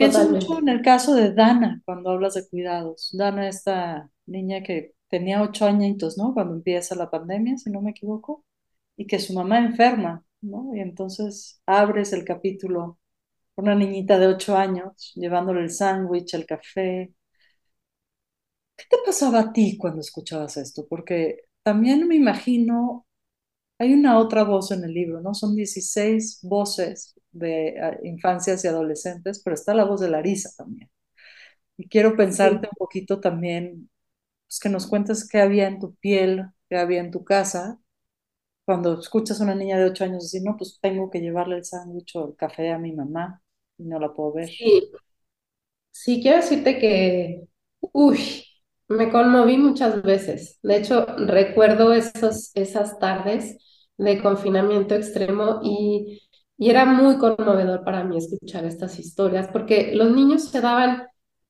[0.02, 3.10] Pienso mucho en el caso de Dana, cuando hablas de cuidados.
[3.14, 6.34] Dana, esta niña que tenía ocho añitos, ¿no?
[6.34, 8.44] Cuando empieza la pandemia, si no me equivoco,
[8.98, 10.76] y que su mamá enferma, ¿no?
[10.76, 13.00] Y entonces abres el capítulo,
[13.56, 17.14] una niñita de ocho años, llevándole el sándwich, el café.
[18.78, 20.86] ¿Qué te pasaba a ti cuando escuchabas esto?
[20.90, 23.06] Porque también me imagino,
[23.82, 25.34] hay una otra voz en el libro, ¿no?
[25.34, 30.90] Son 16 voces de infancias y adolescentes, pero está la voz de Larisa también.
[31.78, 33.90] Y quiero pensarte un poquito también,
[34.48, 37.80] pues que nos cuentes qué había en tu piel, qué había en tu casa,
[38.66, 41.66] cuando escuchas a una niña de 8 años decir, no, pues tengo que llevarle el
[41.66, 43.42] sándwich o el café a mi mamá
[43.78, 44.50] y no la puedo ver.
[44.50, 44.92] Sí,
[45.92, 47.44] sí quiero decirte que,
[47.94, 48.46] uy,
[48.88, 50.60] me conmoví muchas veces.
[50.64, 53.58] De hecho, recuerdo esos, esas tardes
[54.04, 56.22] de confinamiento extremo y
[56.62, 61.08] y era muy conmovedor para mí escuchar estas historias, porque los niños se daban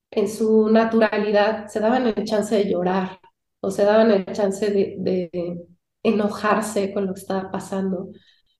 [0.09, 3.19] en su naturalidad, se daban el chance de llorar
[3.59, 5.65] o se daban el chance de,
[6.03, 8.07] enojarse con lo que estaba pasando.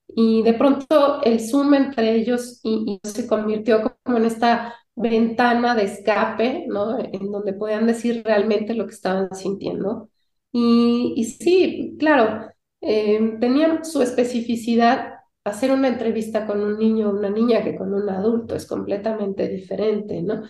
[0.08, 5.84] Y de pronto el Zoom entre ellos y, se convirtió como en esta ventana de
[5.86, 7.00] escape, ¿no?
[7.00, 10.10] En donde podían decir realmente lo que estaban sintiendo.
[10.52, 17.18] Y, y sí, claro, eh, tenían su especificidad hacer una entrevista con un niño o
[17.18, 20.44] una niña que con un adulto es completamente diferente, ¿no?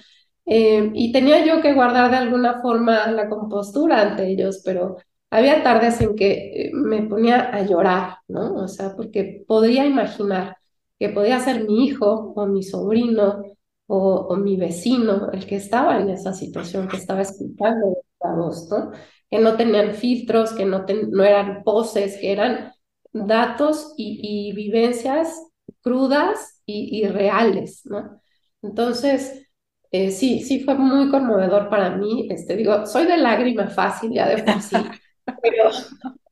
[0.45, 4.97] Eh, y tenía yo que guardar de alguna forma la compostura ante ellos, pero
[5.29, 8.55] había tardes en que eh, me ponía a llorar, ¿no?
[8.55, 10.57] O sea, porque podía imaginar
[10.99, 13.43] que podía ser mi hijo o mi sobrino
[13.87, 18.91] o, mi vecino el que estaba en esa situación, que estaba escuchando ¿no?
[19.29, 22.73] Que no tenían filtros, que no, no eran poses, que eran
[23.13, 25.47] datos y, vivencias
[25.81, 28.21] crudas y, reales, ¿no?
[28.61, 29.47] Entonces,
[29.91, 32.27] eh, sí, sí fue muy conmovedor para mí.
[32.29, 34.75] Este, digo, soy de lágrima fácil ya de por sí,
[35.41, 35.69] pero,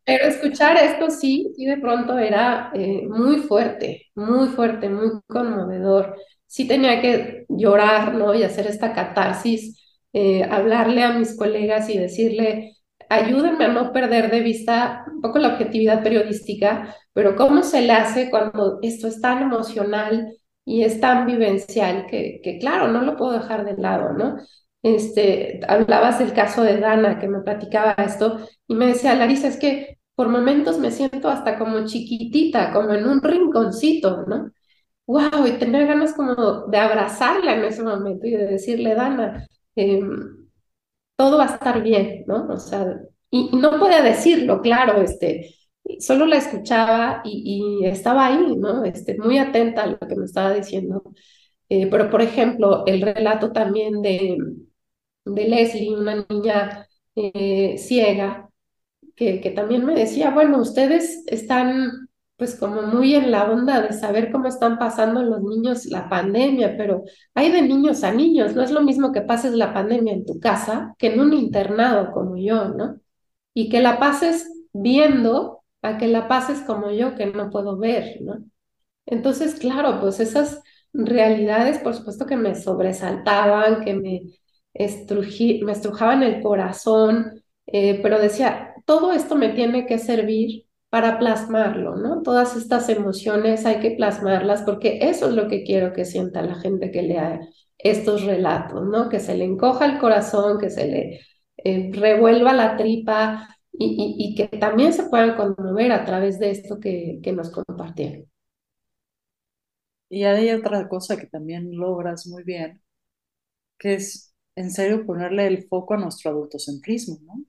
[0.05, 6.15] pero escuchar esto sí, sí de pronto era eh, muy fuerte, muy fuerte, muy conmovedor.
[6.45, 8.33] Sí tenía que llorar, ¿no?
[8.33, 9.78] Y hacer esta catarsis,
[10.13, 12.73] eh, hablarle a mis colegas y decirle,
[13.09, 17.93] ayúdenme a no perder de vista un poco la objetividad periodística, pero cómo se le
[17.93, 20.33] hace cuando esto es tan emocional
[20.65, 24.37] y es tan vivencial que, que claro, no lo puedo dejar de lado, ¿no?
[24.81, 29.57] Este, hablabas del caso de Dana, que me platicaba esto, y me decía, Larisa, es
[29.57, 34.51] que por momentos me siento hasta como chiquitita, como en un rinconcito, ¿no?
[35.07, 35.47] ¡Wow!
[35.47, 39.47] Y tener ganas como de abrazarla en ese momento y de decirle, Dana,
[39.79, 40.01] eh,
[41.15, 42.47] todo va a estar bien, ¿no?
[42.49, 45.55] O sea, y, no podía decirlo, claro, este,
[45.99, 48.83] solo la escuchaba y, estaba ahí, ¿no?
[48.85, 51.03] Este, muy atenta a lo que me estaba diciendo.
[51.69, 54.37] Eh, pero, por ejemplo, el relato también de,
[55.25, 58.49] de Leslie, una niña eh, ciega,
[59.15, 62.08] que, que también me decía, bueno, ustedes están
[62.39, 66.77] pues como muy en la onda de saber cómo están pasando los niños la pandemia,
[66.77, 67.03] pero
[67.35, 70.39] hay de niños a niños, no es lo mismo que pases la pandemia en tu
[70.39, 72.97] casa que en un internado como yo, ¿no?
[73.53, 78.21] Y que la pases viendo a que la pases como yo, que no puedo ver,
[78.21, 78.37] ¿no?
[79.05, 80.61] Entonces, claro, pues esas
[80.93, 84.21] realidades, por supuesto que me sobresaltaban, que me,
[84.73, 91.95] me estrujaban el corazón, eh, pero decía, todo esto me tiene que servir para plasmarlo,
[91.95, 92.21] ¿no?
[92.23, 96.55] Todas estas emociones hay que plasmarlas porque eso es lo que quiero que sienta la
[96.55, 97.39] gente que lea
[97.77, 99.09] estos relatos, ¿no?
[99.09, 101.21] Que se le encoja el corazón, que se le
[101.57, 107.19] eh, revuelva la tripa y, que también se puedan conmover a través de esto que,
[107.23, 108.25] que nos compartieron.
[110.09, 112.81] Y hay otra cosa que también logras muy bien,
[113.79, 117.45] que es en serio ponerle el foco a nuestro adultocentrismo, ¿no?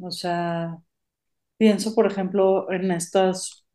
[0.00, 0.78] O sea,
[1.58, 3.66] pienso, por ejemplo, en estos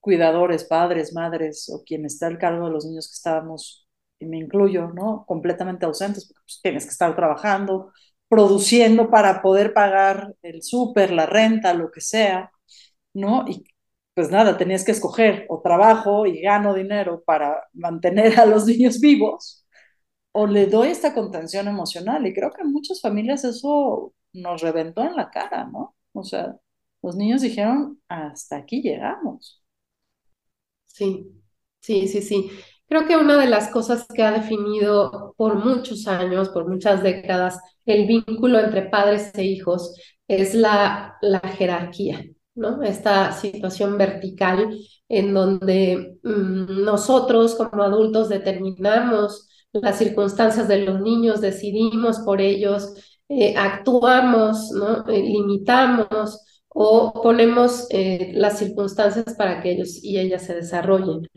[0.00, 4.38] cuidadores, padres, madres o quien está al cargo de los niños que estábamos, y me
[4.38, 5.24] incluyo, ¿no?
[5.26, 7.92] Completamente ausentes, porque pues, tienes que estar trabajando,
[8.28, 12.52] produciendo para poder pagar el súper, la renta, lo que sea,
[13.14, 13.44] ¿no?
[13.48, 13.64] Y
[14.14, 19.00] pues nada, tenías que escoger o trabajo y gano dinero para mantener a los niños
[19.00, 19.66] vivos,
[20.32, 22.26] o le doy esta contención emocional.
[22.26, 25.94] Y creo que en muchas familias eso nos reventó en la cara, ¿no?
[26.12, 26.56] O sea,
[27.02, 29.62] los niños dijeron, hasta aquí llegamos.
[30.86, 31.26] Sí,
[31.80, 32.50] sí, sí, sí.
[32.86, 37.58] Creo que una de las cosas que ha definido por muchos años, por muchas décadas,
[37.86, 39.96] el vínculo entre padres e hijos
[40.28, 42.82] es la, la jerarquía, ¿no?
[42.82, 44.76] Esta situación vertical
[45.08, 52.92] en donde mm, nosotros como adultos determinamos las circunstancias de los niños, decidimos por ellos,
[53.28, 55.08] eh, actuamos, ¿no?
[55.08, 56.40] Eh, limitamos
[56.74, 61.28] o ponemos eh, las circunstancias para que ellos y ellas se desarrollen.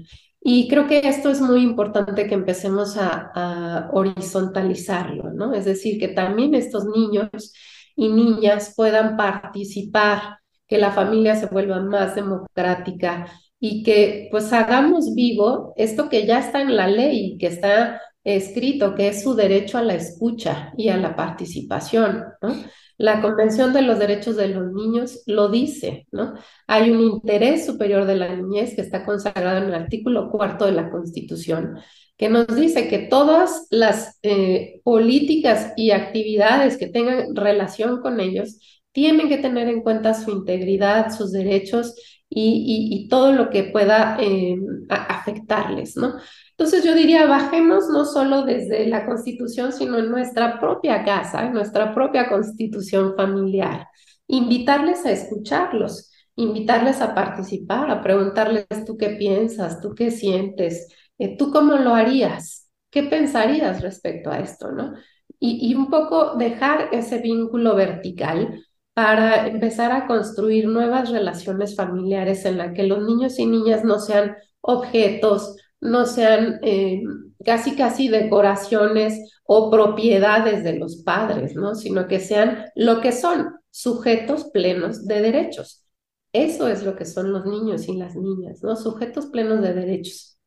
[0.42, 5.54] Y creo que esto es muy importante que empecemos a, a horizontalizarlo, ¿no?
[5.54, 7.54] Es decir, que también estos niños
[7.96, 13.28] y niñas puedan participar, que la familia se vuelva más democrática
[13.60, 18.96] y que pues hagamos vivo esto que ya está en la ley, que está escrito,
[18.96, 22.56] que es su derecho a la escucha y a la participación, ¿no?
[22.98, 26.34] La Convención de los Derechos de los Niños lo dice, ¿no?
[26.68, 30.72] Hay un interés superior de la niñez que está consagrado en el artículo cuarto de
[30.72, 31.78] la Constitución,
[32.18, 38.60] que nos dice que todas las eh, políticas y actividades que tengan relación con ellos
[38.94, 41.96] tienen que tener en cuenta su integridad, sus derechos
[42.30, 44.56] y, todo lo que pueda eh,
[44.90, 46.16] afectarles, ¿no?
[46.58, 51.54] Entonces yo diría, bajemos no solo desde la constitución, sino en nuestra propia casa, en
[51.54, 53.88] nuestra propia constitución familiar.
[54.28, 60.88] Invitarles a escucharlos, invitarles a participar, a preguntarles tú qué piensas, tú qué sientes,
[61.18, 64.94] eh, tú cómo lo harías, qué pensarías respecto a esto, ¿no?
[65.40, 68.64] Y, y un poco dejar ese vínculo vertical
[68.94, 74.00] para empezar a construir nuevas relaciones familiares en las que los niños y niñas no
[74.00, 77.02] sean objetos, no sean eh,
[77.44, 81.76] casi casi decoraciones o propiedades de los padres, ¿no?
[81.76, 85.86] Sino que sean lo que son, sujetos plenos de derechos.
[86.34, 88.76] Eso es lo que son los niños y las niñas, ¿no?
[88.76, 90.40] Sujetos plenos de derechos.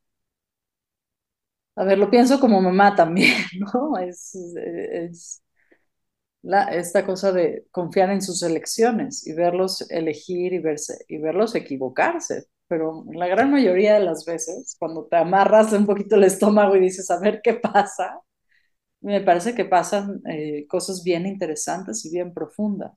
[1.77, 3.35] A ver, lo pienso como mamá también,
[3.72, 3.96] ¿no?
[3.98, 4.37] Es,
[6.72, 10.62] esta cosa de confiar en sus elecciones y verlos elegir y,
[11.09, 16.16] y verlos equivocarse pero la gran mayoría de las veces, cuando te amarras un poquito
[16.16, 18.20] el estómago y dices, a ver qué pasa,
[19.00, 22.92] me parece que pasan eh, cosas bien interesantes y bien profundas.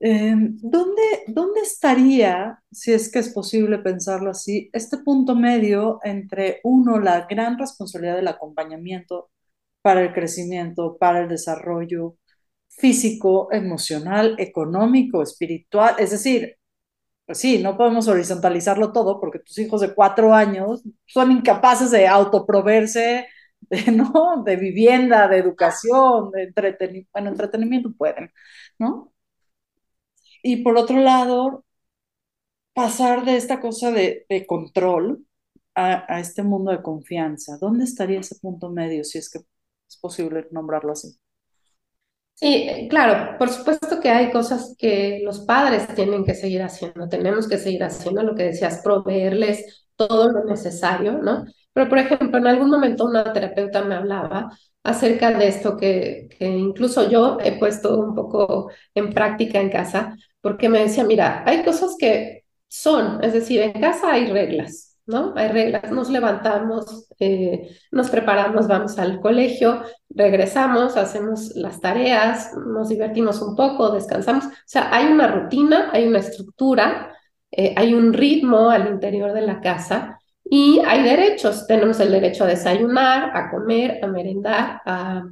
[0.00, 6.60] Em, ¿dónde, ¿Dónde estaría, si es que es posible pensarlo así, este punto medio entre,
[6.62, 9.30] uno, la gran responsabilidad del acompañamiento
[9.82, 12.16] para el crecimiento, para el desarrollo
[12.68, 15.96] físico, emocional, económico, espiritual?
[15.98, 16.57] Es decir,
[17.28, 22.08] pues sí, no podemos horizontalizarlo todo porque tus hijos de cuatro años son incapaces de
[22.08, 23.28] autoproverse,
[23.60, 24.42] de, ¿no?
[24.46, 28.32] De vivienda, de educación, de entretenimiento, bueno, entretenimiento pueden,
[28.78, 29.12] ¿no?
[30.42, 31.64] Y por otro lado,
[32.72, 35.26] pasar de esta cosa de, control
[35.74, 37.58] a, a, este mundo de confianza.
[37.60, 39.40] ¿Dónde estaría ese punto medio, si es que
[39.88, 41.18] es posible nombrarlo así?
[42.40, 47.48] Sí, claro, por supuesto que hay cosas que los padres tienen que seguir haciendo, tenemos
[47.48, 51.44] que seguir haciendo lo que decías, proveerles todo lo necesario, ¿no?
[51.72, 56.46] Pero, por ejemplo, en algún momento una terapeuta me hablaba acerca de esto que, que
[56.46, 61.64] incluso yo he puesto un poco en práctica en casa, porque me decía, mira, hay
[61.64, 65.32] cosas que son, es decir, en casa hay reglas, ¿no?
[65.36, 72.90] Hay reglas, nos levantamos, eh, nos preparamos, vamos al colegio, regresamos, hacemos las tareas, nos
[72.90, 74.44] divertimos un poco, descansamos.
[74.44, 77.14] O sea, hay una rutina, hay una estructura,
[77.50, 81.66] eh, hay un ritmo al interior de la casa y hay derechos.
[81.66, 85.24] Tenemos el derecho a desayunar, a comer, a merendar, a,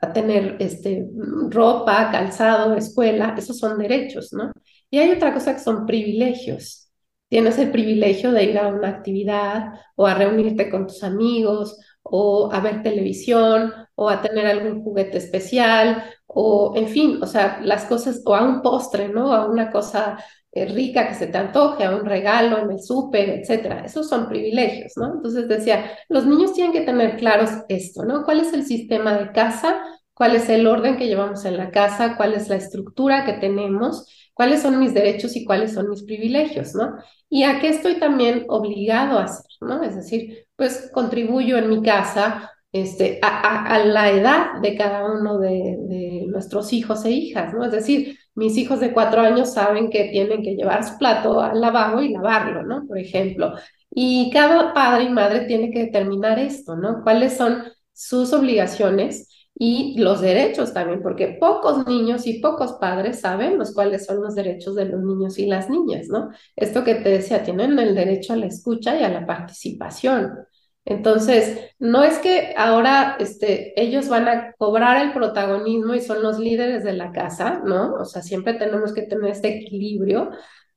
[0.00, 1.06] a tener este,
[1.50, 3.34] ropa, calzado, escuela.
[3.36, 4.52] Esos son derechos, ¿no?
[4.90, 6.87] Y hay otra cosa que son privilegios
[7.28, 12.50] tienes el privilegio de ir a una actividad o a reunirte con tus amigos o
[12.52, 17.84] a ver televisión o a tener algún juguete especial o en fin, o sea, las
[17.86, 19.32] cosas o a un postre, ¿no?
[19.32, 20.18] A una cosa
[20.52, 23.84] eh, rica que se te antoje, a un regalo en el súper, etcétera.
[23.84, 25.14] Esos son privilegios, ¿no?
[25.14, 28.24] Entonces decía, los niños tienen que tener claros esto, ¿no?
[28.24, 29.80] ¿Cuál es el sistema de casa?
[30.14, 32.16] ¿Cuál es el orden que llevamos en la casa?
[32.16, 34.06] ¿Cuál es la estructura que tenemos?
[34.38, 36.94] Cuáles son mis derechos y cuáles son mis privilegios, ¿no?
[37.28, 39.82] Y a qué estoy también obligado a hacer, ¿no?
[39.82, 46.24] Es decir, pues contribuyo en mi casa este, a, la edad de cada uno de,
[46.28, 47.64] nuestros hijos e hijas, ¿no?
[47.64, 51.60] Es decir, mis hijos de cuatro años saben que tienen que llevar su plato al
[51.60, 52.86] lavabo y lavarlo, ¿no?
[52.86, 53.54] Por ejemplo.
[53.90, 57.02] Y cada padre y madre tiene que determinar esto, ¿no?
[57.02, 59.27] ¿Cuáles son sus obligaciones?
[59.60, 64.36] Y los derechos también, porque pocos niños y pocos padres saben los cuáles son los
[64.36, 66.30] derechos de los niños y las niñas, ¿no?
[66.54, 70.46] Esto que te decía, tienen el derecho a la escucha y a la participación.
[70.84, 76.38] Entonces, no es que ahora este, ellos van a cobrar el protagonismo y son los
[76.38, 77.94] líderes de la casa, ¿no?
[77.94, 80.30] O sea, siempre tenemos que tener este equilibrio,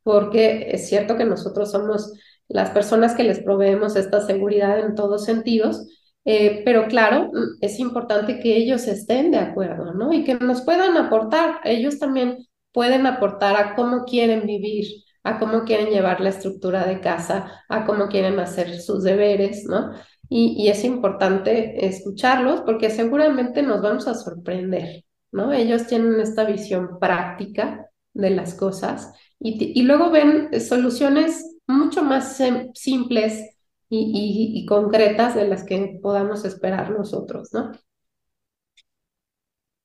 [0.03, 2.13] porque es cierto que nosotros somos
[2.47, 5.87] las personas que les proveemos esta seguridad en todos sentidos,
[6.23, 10.13] eh, pero claro, es importante que ellos estén de acuerdo, ¿no?
[10.13, 11.59] Y que nos puedan aportar.
[11.63, 14.85] Ellos también pueden aportar a cómo quieren vivir,
[15.23, 19.91] a cómo quieren llevar la estructura de casa, a cómo quieren hacer sus deberes, ¿no?
[20.29, 25.51] Y, es importante escucharlos porque seguramente nos vamos a sorprender, ¿no?
[25.51, 32.41] Ellos tienen esta visión práctica de las cosas y, y luego ven soluciones mucho más
[32.73, 33.50] simples
[33.93, 37.71] y, concretas de las que podamos esperar nosotros, ¿no?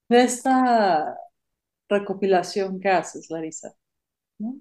[0.08, 1.16] De esta
[1.88, 3.74] recopilación que haces, Larisa,
[4.38, 4.56] ¿no?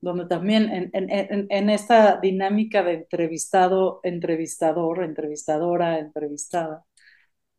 [0.00, 6.84] donde también en, en, en, esta dinámica de entrevistado, entrevistador, entrevistadora, entrevistada,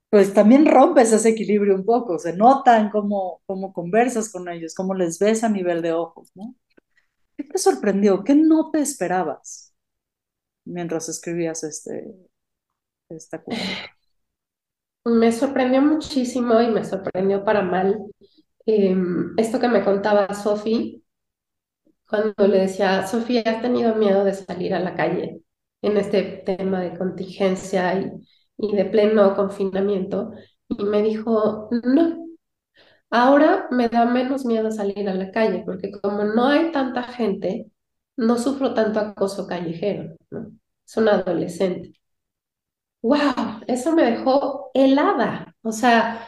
[0.10, 4.94] pues también rompes ese equilibrio un poco, se notan cómo, cómo conversas con ellos, cómo
[4.96, 6.56] les ves a nivel de ojos, ¿no?
[7.38, 8.24] ¿Qué te sorprendió?
[8.24, 9.74] ¿Qué no te esperabas?
[10.70, 12.15] Mientras escribías este,
[13.09, 13.43] esta?
[15.05, 17.97] Me sorprendió muchísimo y me sorprendió para mal
[18.65, 21.03] em, esto que me contaba Sofi
[22.09, 25.41] cuando le decía, Sofía, ¿has tenido miedo de salir a la calle
[25.82, 28.11] en este tema de contingencia y,
[28.57, 30.32] y de pleno confinamiento?
[30.70, 32.26] Y me dijo, no,
[33.11, 37.72] ahora me da menos miedo salir a la calle porque como no hay tanta gente,
[38.20, 40.51] no sufro tanto acoso callejero, ¿no?
[40.86, 41.93] Es un adolescente.
[43.01, 43.61] ¡Wow!
[43.67, 45.55] Eso me dejó helada.
[45.61, 46.28] O sea,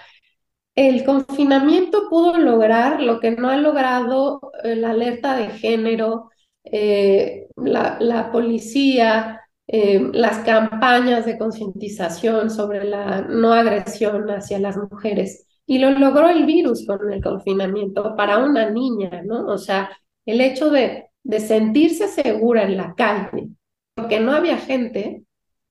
[0.75, 6.29] el confinamiento pudo lograr lo que no ha logrado eh, la alerta de género,
[6.63, 15.47] eh, la, policía, eh, las campañas de concientización sobre la no agresión hacia las mujeres.
[15.65, 19.45] Y lo logró el virus con el confinamiento para una niña, ¿no?
[19.47, 19.89] O sea,
[20.25, 23.49] el hecho de de sentirse segura en la calle,
[23.95, 25.24] porque no había gente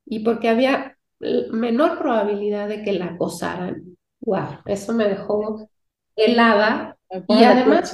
[0.07, 0.97] y porque había
[1.51, 3.97] menor probabilidad de que la acosaran.
[4.21, 5.69] Wow, eso me dejó
[6.17, 6.97] helada
[7.29, 7.93] y además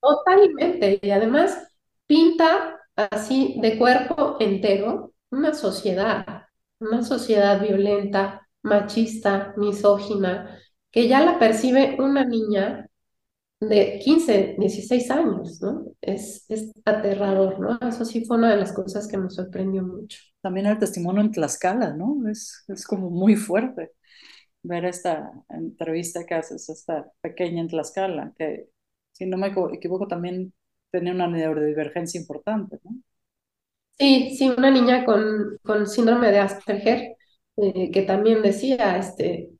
[0.00, 1.72] totalmente y además
[2.06, 6.46] pinta así de cuerpo entero una sociedad,
[6.78, 10.58] una sociedad violenta, machista, misógina,
[10.90, 12.88] que ya la percibe una niña
[13.60, 15.86] de 15, 16 años, ¿no?
[16.00, 17.78] Es, es aterrador, ¿no?
[17.88, 20.18] Eso sí fue una de las cosas que me sorprendió mucho.
[20.42, 22.28] También el testimonio en Tlaxcala, ¿no?
[22.30, 23.92] Es, es como muy fuerte
[24.62, 28.68] ver esta entrevista que haces, esta pequeña en Tlaxcala, que
[29.12, 30.54] si no me equivoco también
[30.90, 32.92] tenía una neurodivergencia importante, ¿no?
[33.98, 37.16] Sí, sí, una niña con, con síndrome de Asperger,
[37.56, 39.50] eh, que también decía, este,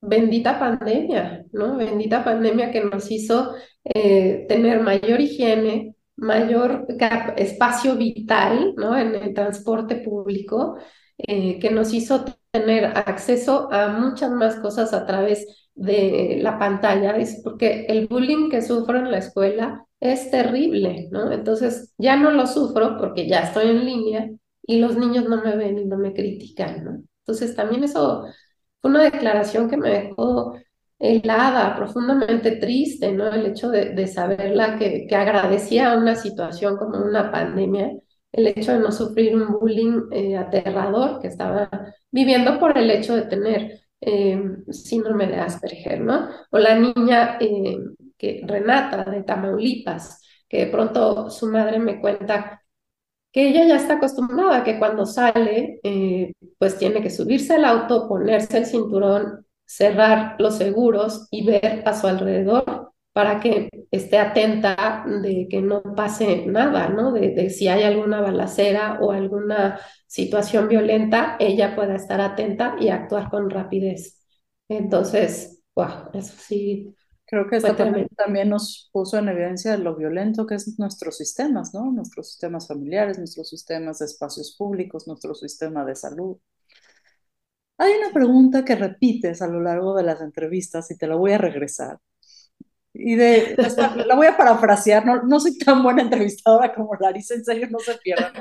[0.00, 1.76] bendita pandemia, ¿no?
[1.76, 6.86] Bendita pandemia que nos hizo eh, tener mayor higiene, mayor
[7.36, 8.96] espacio vital, ¿no?
[8.96, 10.76] En el transporte público,
[11.18, 17.16] eh, que nos hizo tener acceso a muchas más cosas a través de la pantalla,
[17.16, 21.30] es porque el bullying que sufro en la escuela es terrible, ¿no?
[21.30, 24.30] Entonces ya no lo sufro porque ya estoy en línea
[24.62, 27.02] y los niños no me ven y no me critican, ¿no?
[27.24, 28.24] Entonces también eso
[28.80, 30.56] fue una declaración que me dejó
[30.98, 33.28] helada, profundamente triste, ¿no?
[33.28, 37.92] El hecho de, saberla que, que agradecía una situación como una pandemia,
[38.32, 41.68] el hecho de no sufrir un bullying eh, aterrador que estaba
[42.10, 46.28] viviendo por el hecho de tener eh, síndrome de Asperger, ¿no?
[46.50, 47.76] O la niña eh,
[48.16, 52.59] que, Renata de Tamaulipas, que de pronto su madre me cuenta
[53.32, 58.08] que ella ya está acostumbrada que cuando sale, eh, pues tiene que subirse al auto,
[58.08, 65.04] ponerse el cinturón, cerrar los seguros y ver a su alrededor para que esté atenta
[65.06, 67.12] de que no pase nada, ¿no?
[67.12, 72.88] De, de, si hay alguna balacera o alguna situación violenta, ella pueda estar atenta y
[72.88, 74.20] actuar con rapidez.
[74.68, 76.94] Entonces, wow, eso sí
[77.30, 81.72] Creo que esto también, también, nos puso en evidencia lo violento que es nuestros sistemas,
[81.72, 81.92] ¿no?
[81.92, 86.38] Nuestros sistemas familiares, nuestros sistemas de espacios públicos, nuestro sistema de salud.
[87.78, 91.30] Hay una pregunta que repites a lo largo de las entrevistas y te la voy
[91.30, 92.00] a regresar.
[92.92, 93.54] Y de,
[94.06, 97.78] la voy a parafrasear, no, no soy tan buena entrevistadora como Larisa, en serio, no
[97.78, 98.32] se pierdan.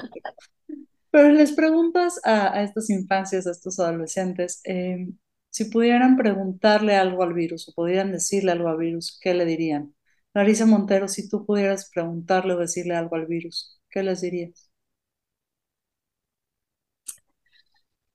[1.11, 5.09] Pero les preguntas a, a estas infancias, a estos adolescentes, eh,
[5.49, 9.95] si pudieran preguntarle algo al virus o pudieran decirle algo al virus, ¿qué le dirían?
[10.33, 14.69] Larisa Montero, si tú pudieras preguntarle o decirle algo al virus, ¿qué les dirías?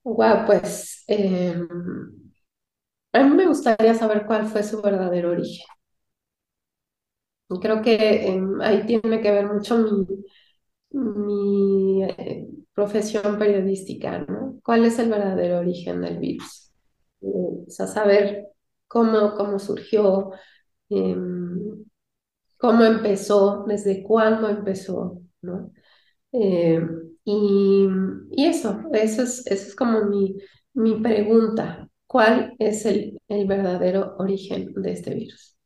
[0.04, 1.54] Wow, pues eh,
[3.14, 5.64] a mí me gustaría saber cuál fue su verdadero origen.
[7.62, 7.94] Creo que
[8.28, 10.06] eh, ahí tiene que ver mucho mi,
[10.92, 14.60] mi eh, profesión periodística, ¿no?
[14.64, 16.63] ¿Cuál es el verdadero origen del virus?
[17.24, 18.48] O sea, saber
[18.88, 20.30] cómo, cómo surgió,
[20.90, 21.84] em,
[22.58, 25.72] cómo empezó, desde cuándo empezó, ¿no?
[26.32, 27.88] Em, y,
[28.32, 30.36] y, eso, eso es, eso es como mi,
[30.74, 31.88] mi pregunta.
[32.06, 35.56] ¿Cuál es el, el verdadero origen de este virus?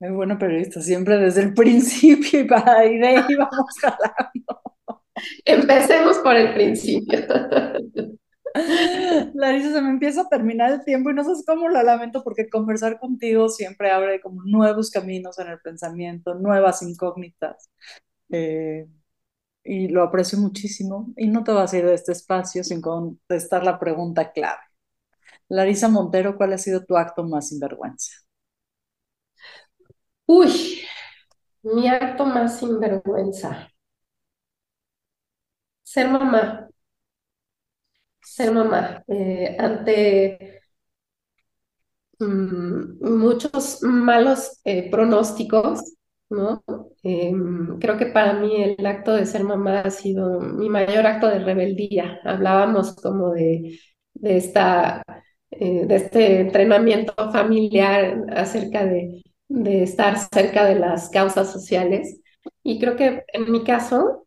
[0.00, 4.60] Muy bueno periodista, siempre desde el principio y para ahí de ahí vamos jalando.
[5.44, 7.18] Empecemos por el principio.
[9.34, 12.48] Larisa, se me empieza a terminar el tiempo y no sé cómo lo lamento porque
[12.48, 17.68] conversar contigo siempre abre como nuevos caminos en el pensamiento, nuevas incógnitas.
[18.30, 18.86] Eh,
[19.64, 21.12] y lo aprecio muchísimo.
[21.16, 24.60] Y no te vas a ir de este espacio sin contestar la pregunta clave.
[25.48, 28.12] Larisa Montero, ¿cuál ha sido tu acto más sinvergüenza?
[30.26, 30.82] Uy,
[31.64, 33.68] mi acto más sinvergüenza.
[35.92, 36.68] Ser mamá
[38.34, 40.60] ser mamá eh, ante
[42.18, 45.80] mm, muchos malos eh, pronósticos,
[46.30, 46.62] ¿no?
[47.02, 51.28] Em, creo que para mí el acto de ser mamá ha sido mi mayor acto
[51.28, 52.18] de rebeldía.
[52.24, 53.78] Hablábamos como de,
[54.14, 55.02] de, esta,
[55.50, 62.20] eh, de este entrenamiento familiar acerca de, de estar cerca de las causas sociales.
[62.62, 64.23] Y creo que en mi caso,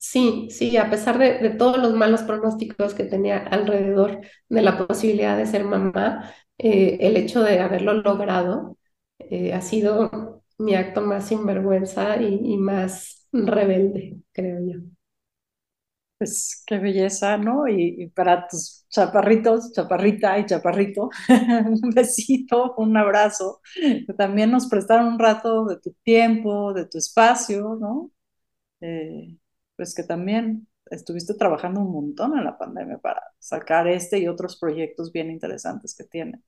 [0.00, 5.36] Sí, sí, a pesar de, todos los malos pronósticos que tenía alrededor de la posibilidad
[5.36, 8.78] de ser mamá, eh, el hecho de haberlo logrado
[9.18, 14.80] eh, ha sido mi acto más sinvergüenza y, más rebelde, creo yo.
[16.18, 17.68] Pues qué belleza, ¿no?
[17.68, 21.10] Y, para tus chaparritos, chaparrita y chaparrito,
[21.82, 23.60] un besito, un abrazo,
[24.16, 28.10] también nos prestaron un rato de tu tiempo, de tu espacio, ¿no?
[28.80, 29.36] Eh,
[29.78, 34.58] pues que también estuviste trabajando un montón en la pandemia para sacar este y otros
[34.58, 36.42] proyectos bien interesantes que tiene.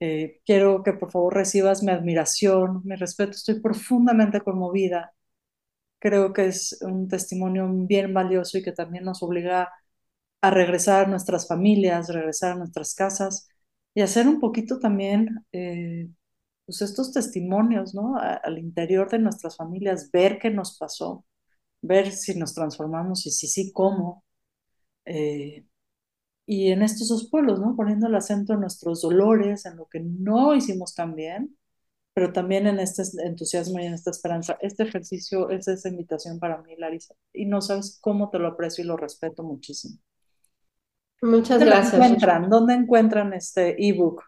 [0.00, 5.14] Eh, quiero que por favor recibas mi admiración, mi respeto, estoy profundamente conmovida.
[5.98, 9.72] Creo que es un testimonio bien valioso y que también nos obliga
[10.42, 13.48] a regresar a nuestras familias, regresar a nuestras casas
[13.94, 16.08] y hacer un poquito también eh,
[16.66, 18.16] pues estos testimonios, ¿no?
[18.18, 21.24] al interior de nuestras familias, ver qué nos pasó,
[21.86, 24.24] ver si nos transformamos y si sí, cómo.
[25.04, 25.66] Eh,
[26.46, 27.76] y en estos dos pueblos, ¿no?
[27.76, 31.56] Poniendo el acento en nuestros dolores, en lo que no hicimos tan bien,
[32.14, 34.56] pero también en este entusiasmo y en esta esperanza.
[34.60, 38.84] Este ejercicio es esa invitación para mí, Larisa, y no sabes cómo te lo aprecio
[38.84, 39.98] y lo respeto muchísimo.
[41.22, 41.94] Muchas gracias.
[41.94, 42.50] Encuentran?
[42.50, 44.22] ¿Dónde encuentran este ebook?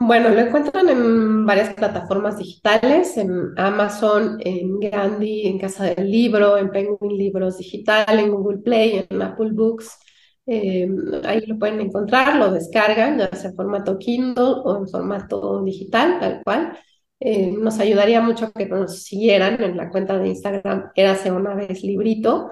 [0.00, 6.56] Bueno, lo encuentran en varias plataformas digitales, en Amazon, en Gandhi, en Casa del Libro,
[6.56, 9.98] en Penguin Libros Digital, en Google Play, en Apple Books.
[10.46, 10.88] Eh,
[11.24, 16.18] ahí lo pueden encontrar, lo descargan, ya sea en formato Kindle o en formato digital,
[16.20, 16.78] tal cual.
[17.20, 21.82] Eh, nos ayudaría mucho que nos siguieran en la cuenta de Instagram, Érase una vez
[21.82, 22.50] librito.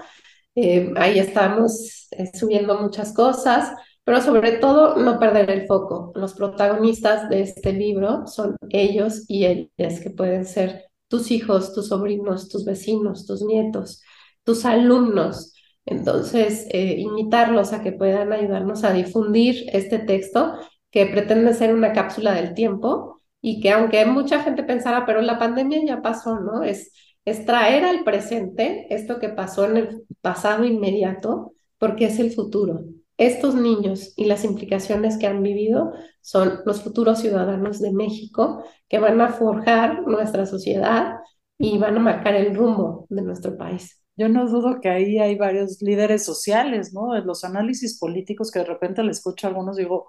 [0.55, 3.72] Eh, ahí estamos eh, subiendo muchas cosas,
[4.07, 6.13] pero sobre todo no perder el foco.
[6.15, 11.89] Los protagonistas de este libro son ellos y ellas, que pueden ser tus hijos, tus
[11.89, 14.05] sobrinos, tus vecinos, tus nietos,
[14.45, 15.55] tus alumnos.
[15.85, 20.55] Entonces, invitarlos a que puedan ayudarnos a difundir este texto
[20.93, 25.41] que pretende ser una cápsula del tiempo y que aunque mucha gente pensara, pero la
[25.41, 26.63] pandemia ya pasó, ¿no?
[26.63, 26.93] Es,
[27.25, 32.85] es traer al presente esto que pasó en el pasado inmediato, porque es el futuro.
[33.19, 38.99] Estos niños y las implicaciones que han vivido son los futuros ciudadanos de México que
[38.99, 41.17] van a forjar nuestra sociedad
[41.59, 44.03] y van a marcar el rumbo de nuestro país.
[44.17, 47.17] Yo no dudo que ahí hay varios líderes sociales, ¿no?
[47.17, 50.09] En los análisis políticos que de repente le escucho a algunos, digo,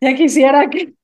[0.00, 0.94] ya quisiera que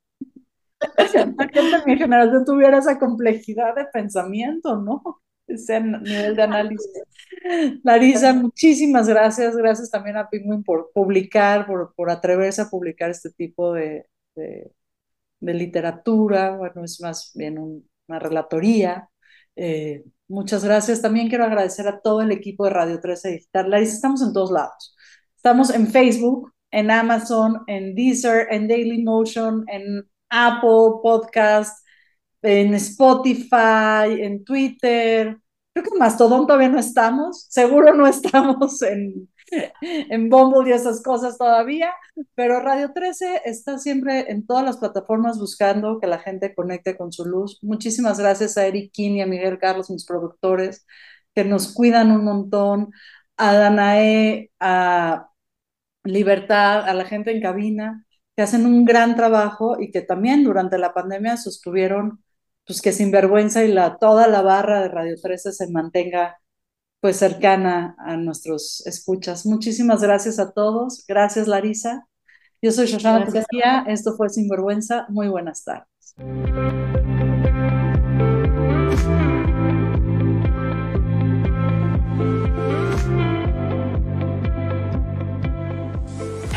[1.14, 5.02] de mi generación tuviera esa complejidad de pensamiento, ¿no?
[5.46, 6.90] Ese nivel de análisis.
[7.82, 9.56] Larisa, muchísimas gracias.
[9.56, 14.72] Gracias también a Penguin por publicar, por, por atreverse a publicar este tipo de, de,
[15.40, 16.56] literatura.
[16.56, 17.58] Bueno, es más bien
[18.08, 19.08] una relatoría.
[19.56, 21.02] Eh, muchas gracias.
[21.02, 23.70] También quiero agradecer a todo el equipo de Radio 13 Digital.
[23.70, 24.96] Larisa, estamos en todos lados.
[25.36, 31.83] Estamos en Facebook, en Amazon, en Deezer, en Daily Motion, en Apple Podcast,
[32.44, 35.38] en Spotify, en Twitter.
[35.72, 37.46] Creo que en Mastodon todavía no estamos.
[37.48, 39.28] Seguro no estamos en,
[39.80, 41.92] en Bumble y esas cosas todavía,
[42.34, 47.12] pero Radio 13 está siempre en todas las plataformas buscando que la gente conecte con
[47.12, 47.58] su luz.
[47.62, 50.86] Muchísimas gracias a Eric King y a Miguel Carlos, mis productores,
[51.34, 52.92] que nos cuidan un montón,
[53.36, 55.28] a Danae, a
[56.04, 58.04] Libertad, a la gente en cabina
[58.36, 62.23] que hacen un gran trabajo y que también durante la pandemia sostuvieron
[62.66, 66.38] pues que Sinvergüenza y la, toda la barra de Radio 13 se mantenga
[67.00, 69.44] pues cercana a nuestros escuchas.
[69.44, 71.04] Muchísimas gracias a todos.
[71.06, 72.08] Gracias, Larisa.
[72.62, 73.84] Yo soy Shoshana García.
[73.86, 75.04] Esto fue Sinvergüenza.
[75.10, 77.03] Muy buenas tardes.